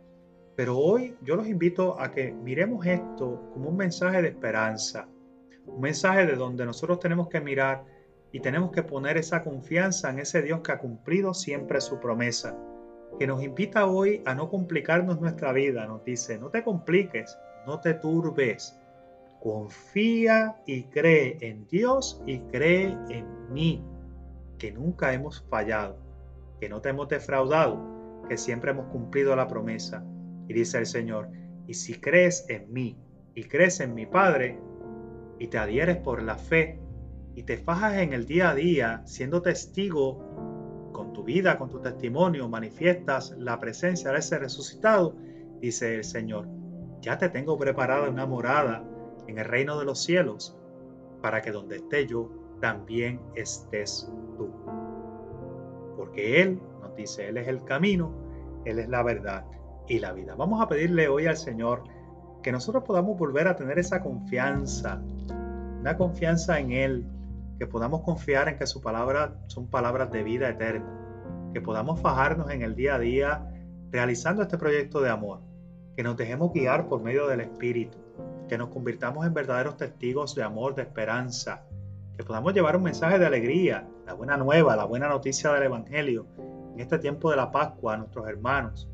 Pero 0.56 0.76
hoy 0.76 1.16
yo 1.22 1.36
los 1.36 1.46
invito 1.46 2.00
a 2.00 2.10
que 2.10 2.32
miremos 2.32 2.84
esto 2.86 3.50
como 3.52 3.70
un 3.70 3.76
mensaje 3.76 4.22
de 4.22 4.28
esperanza, 4.28 5.08
un 5.68 5.80
mensaje 5.80 6.26
de 6.26 6.36
donde 6.36 6.64
nosotros 6.66 7.00
tenemos 7.00 7.28
que 7.28 7.40
mirar 7.40 7.84
y 8.32 8.40
tenemos 8.40 8.70
que 8.72 8.82
poner 8.82 9.16
esa 9.16 9.42
confianza 9.42 10.10
en 10.10 10.18
ese 10.18 10.42
Dios 10.42 10.60
que 10.60 10.72
ha 10.72 10.78
cumplido 10.78 11.32
siempre 11.34 11.80
su 11.80 11.98
promesa, 11.98 12.56
que 13.18 13.26
nos 13.26 13.42
invita 13.42 13.86
hoy 13.86 14.22
a 14.26 14.34
no 14.34 14.50
complicarnos 14.50 15.20
nuestra 15.20 15.52
vida. 15.52 15.86
Nos 15.86 16.04
dice, 16.04 16.38
no 16.38 16.50
te 16.50 16.62
compliques, 16.62 17.38
no 17.66 17.80
te 17.80 17.94
turbes, 17.94 18.78
confía 19.40 20.56
y 20.66 20.84
cree 20.84 21.38
en 21.40 21.66
Dios 21.68 22.22
y 22.26 22.40
cree 22.40 22.96
en 23.08 23.52
mí, 23.52 23.82
que 24.58 24.72
nunca 24.72 25.12
hemos 25.12 25.42
fallado, 25.48 25.96
que 26.60 26.68
no 26.68 26.80
te 26.80 26.90
hemos 26.90 27.08
defraudado, 27.08 27.78
que 28.28 28.36
siempre 28.36 28.72
hemos 28.72 28.86
cumplido 28.88 29.34
la 29.36 29.48
promesa 29.48 30.04
y 30.48 30.54
dice 30.54 30.78
el 30.78 30.86
Señor, 30.86 31.28
y 31.66 31.74
si 31.74 32.00
crees 32.00 32.44
en 32.48 32.72
mí 32.72 32.98
y 33.34 33.44
crees 33.44 33.80
en 33.80 33.94
mi 33.94 34.06
Padre, 34.06 34.58
y 35.38 35.48
te 35.48 35.58
adhieres 35.58 35.96
por 35.96 36.22
la 36.22 36.36
fe, 36.36 36.80
y 37.34 37.44
te 37.44 37.56
fajas 37.56 37.98
en 37.98 38.12
el 38.12 38.26
día 38.26 38.50
a 38.50 38.54
día, 38.54 39.02
siendo 39.06 39.42
testigo 39.42 40.90
con 40.92 41.12
tu 41.12 41.22
vida, 41.22 41.56
con 41.56 41.68
tu 41.68 41.80
testimonio, 41.80 42.48
manifiestas 42.48 43.34
la 43.38 43.60
presencia 43.60 44.10
de 44.10 44.18
ese 44.18 44.38
resucitado, 44.38 45.14
dice 45.60 45.94
el 45.94 46.04
Señor, 46.04 46.48
ya 47.00 47.16
te 47.18 47.28
tengo 47.28 47.56
preparada 47.56 48.10
una 48.10 48.26
morada 48.26 48.82
en 49.28 49.38
el 49.38 49.44
reino 49.44 49.78
de 49.78 49.84
los 49.84 50.02
cielos, 50.02 50.56
para 51.22 51.40
que 51.40 51.52
donde 51.52 51.76
esté 51.76 52.06
yo, 52.06 52.30
también 52.60 53.20
estés 53.34 54.10
tú. 54.36 54.50
Porque 55.96 56.42
Él 56.42 56.60
nos 56.80 56.96
dice, 56.96 57.28
Él 57.28 57.36
es 57.36 57.46
el 57.46 57.62
camino, 57.64 58.12
Él 58.64 58.80
es 58.80 58.88
la 58.88 59.02
verdad 59.02 59.44
y 59.86 60.00
la 60.00 60.12
vida. 60.12 60.34
Vamos 60.34 60.60
a 60.60 60.68
pedirle 60.68 61.08
hoy 61.08 61.26
al 61.26 61.36
Señor 61.36 61.84
que 62.42 62.52
nosotros 62.52 62.84
podamos 62.84 63.18
volver 63.18 63.48
a 63.48 63.56
tener 63.56 63.78
esa 63.78 64.02
confianza, 64.02 65.02
una 65.80 65.96
confianza 65.96 66.58
en 66.58 66.72
Él, 66.72 67.06
que 67.58 67.66
podamos 67.66 68.02
confiar 68.02 68.48
en 68.48 68.58
que 68.58 68.66
su 68.66 68.80
palabra 68.80 69.38
son 69.46 69.68
palabras 69.68 70.10
de 70.10 70.22
vida 70.22 70.48
eterna, 70.48 70.86
que 71.52 71.60
podamos 71.60 72.00
fajarnos 72.00 72.50
en 72.50 72.62
el 72.62 72.74
día 72.74 72.96
a 72.96 72.98
día 72.98 73.46
realizando 73.90 74.42
este 74.42 74.58
proyecto 74.58 75.00
de 75.00 75.10
amor, 75.10 75.40
que 75.96 76.02
nos 76.02 76.16
dejemos 76.16 76.52
guiar 76.52 76.88
por 76.88 77.02
medio 77.02 77.26
del 77.26 77.40
Espíritu, 77.40 77.98
que 78.48 78.58
nos 78.58 78.68
convirtamos 78.68 79.26
en 79.26 79.34
verdaderos 79.34 79.76
testigos 79.76 80.34
de 80.34 80.42
amor, 80.42 80.74
de 80.74 80.82
esperanza, 80.82 81.64
que 82.16 82.24
podamos 82.24 82.52
llevar 82.52 82.76
un 82.76 82.82
mensaje 82.82 83.18
de 83.18 83.26
alegría, 83.26 83.88
la 84.06 84.14
buena 84.14 84.36
nueva, 84.36 84.76
la 84.76 84.84
buena 84.84 85.08
noticia 85.08 85.52
del 85.52 85.64
Evangelio 85.64 86.26
en 86.74 86.80
este 86.80 86.98
tiempo 86.98 87.30
de 87.30 87.36
la 87.36 87.50
Pascua 87.50 87.94
a 87.94 87.96
nuestros 87.96 88.28
hermanos, 88.28 88.88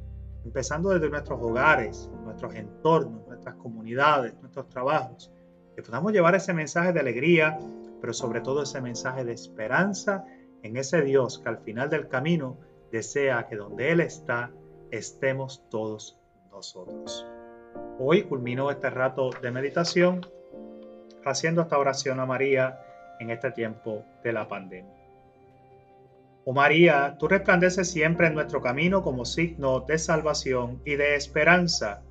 empezando 0.45 0.91
desde 0.91 1.11
nuestros 1.11 1.41
hogares, 1.41 2.11
nuestros 2.23 2.55
entornos, 2.55 3.27
nuestras 3.27 3.55
comunidades, 3.57 4.35
nuestros 4.41 4.69
trabajos, 4.69 5.31
que 5.75 5.83
podamos 5.83 6.13
llevar 6.13 6.35
ese 6.35 6.53
mensaje 6.53 6.93
de 6.93 7.01
alegría, 7.01 7.59
pero 8.01 8.13
sobre 8.13 8.41
todo 8.41 8.63
ese 8.63 8.81
mensaje 8.81 9.25
de 9.25 9.33
esperanza 9.33 10.25
en 10.63 10.77
ese 10.77 11.03
Dios 11.03 11.39
que 11.39 11.49
al 11.49 11.59
final 11.59 11.91
del 11.91 12.09
camino 12.09 12.59
desea 12.91 13.47
que 13.49 13.57
donde 13.57 13.91
Él 13.91 14.01
está, 14.01 14.51
estemos 14.91 15.69
todos 15.71 16.19
nosotros. 16.51 17.27
Hoy 17.99 18.23
culminó 18.23 18.71
este 18.71 18.91
rato 18.91 19.31
de 19.43 19.51
meditación 19.51 20.27
haciendo 21.25 21.63
esta 21.63 21.79
oración 21.79 22.21
a 22.21 22.27
María 22.27 22.79
en 23.19 23.31
este 23.31 23.51
tiempo 23.51 24.05
de 24.23 24.33
la 24.33 24.49
pandemia. 24.49 24.95
Oh 26.45 26.53
María, 26.53 27.17
tú 27.19 27.27
resplandeces 27.27 27.91
siempre 27.91 28.27
en 28.27 28.35
nuestro 28.35 28.61
camino 28.61 29.03
como 29.03 29.25
signo 29.25 29.81
de 29.81 29.99
salvación 29.99 30.83
y 30.85 30.97
de 30.97 31.15
esperanza. 31.15 32.03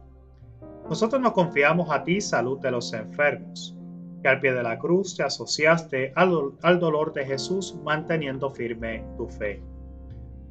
Nosotros 0.89 1.21
nos 1.21 1.33
confiamos 1.33 1.89
a 1.91 2.03
ti, 2.03 2.19
salud 2.19 2.59
de 2.59 2.71
los 2.71 2.93
enfermos, 2.93 3.77
que 4.21 4.27
al 4.27 4.39
pie 4.39 4.53
de 4.53 4.63
la 4.63 4.77
cruz 4.77 5.15
te 5.15 5.23
asociaste 5.23 6.11
al, 6.15 6.53
al 6.61 6.79
dolor 6.79 7.13
de 7.13 7.25
Jesús 7.25 7.77
manteniendo 7.83 8.49
firme 8.49 9.05
tu 9.17 9.27
fe. 9.27 9.61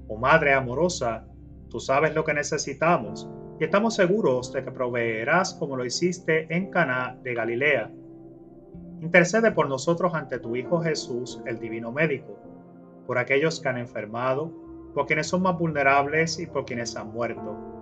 Oh 0.08 0.16
Madre 0.16 0.54
amorosa, 0.54 1.26
tú 1.68 1.80
sabes 1.80 2.14
lo 2.14 2.24
que 2.24 2.34
necesitamos 2.34 3.28
y 3.60 3.64
estamos 3.64 3.94
seguros 3.94 4.52
de 4.52 4.64
que 4.64 4.72
proveerás 4.72 5.54
como 5.54 5.76
lo 5.76 5.84
hiciste 5.84 6.46
en 6.54 6.70
Caná 6.70 7.16
de 7.22 7.34
Galilea. 7.34 7.90
Intercede 9.00 9.52
por 9.52 9.68
nosotros 9.68 10.14
ante 10.14 10.38
tu 10.38 10.56
Hijo 10.56 10.80
Jesús, 10.80 11.40
el 11.46 11.58
Divino 11.58 11.92
Médico, 11.92 12.38
por 13.06 13.18
aquellos 13.18 13.60
que 13.60 13.68
han 13.68 13.78
enfermado, 13.78 14.52
por 14.94 15.06
quienes 15.06 15.28
son 15.28 15.42
más 15.42 15.58
vulnerables 15.58 16.38
y 16.38 16.46
por 16.46 16.64
quienes 16.64 16.96
han 16.96 17.12
muerto. 17.12 17.81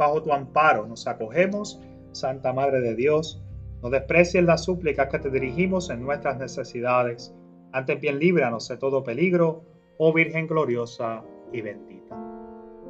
Bajo 0.00 0.22
tu 0.22 0.32
amparo 0.32 0.86
nos 0.86 1.06
acogemos, 1.06 1.78
Santa 2.12 2.54
Madre 2.54 2.80
de 2.80 2.94
Dios, 2.94 3.44
no 3.82 3.90
desprecies 3.90 4.42
las 4.42 4.64
súplicas 4.64 5.08
que 5.08 5.18
te 5.18 5.28
dirigimos 5.28 5.90
en 5.90 6.02
nuestras 6.02 6.38
necesidades, 6.38 7.34
antes 7.72 8.00
bien 8.00 8.18
líbranos 8.18 8.66
de 8.68 8.78
todo 8.78 9.04
peligro, 9.04 9.62
oh 9.98 10.14
Virgen 10.14 10.46
gloriosa 10.46 11.22
y 11.52 11.60
bendita. 11.60 12.16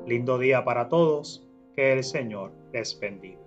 Lindo 0.07 0.39
día 0.39 0.63
para 0.63 0.89
todos, 0.89 1.45
que 1.75 1.95
el 1.95 2.05
Señor 2.05 2.53
les 2.73 2.97
bendiga. 3.01 3.40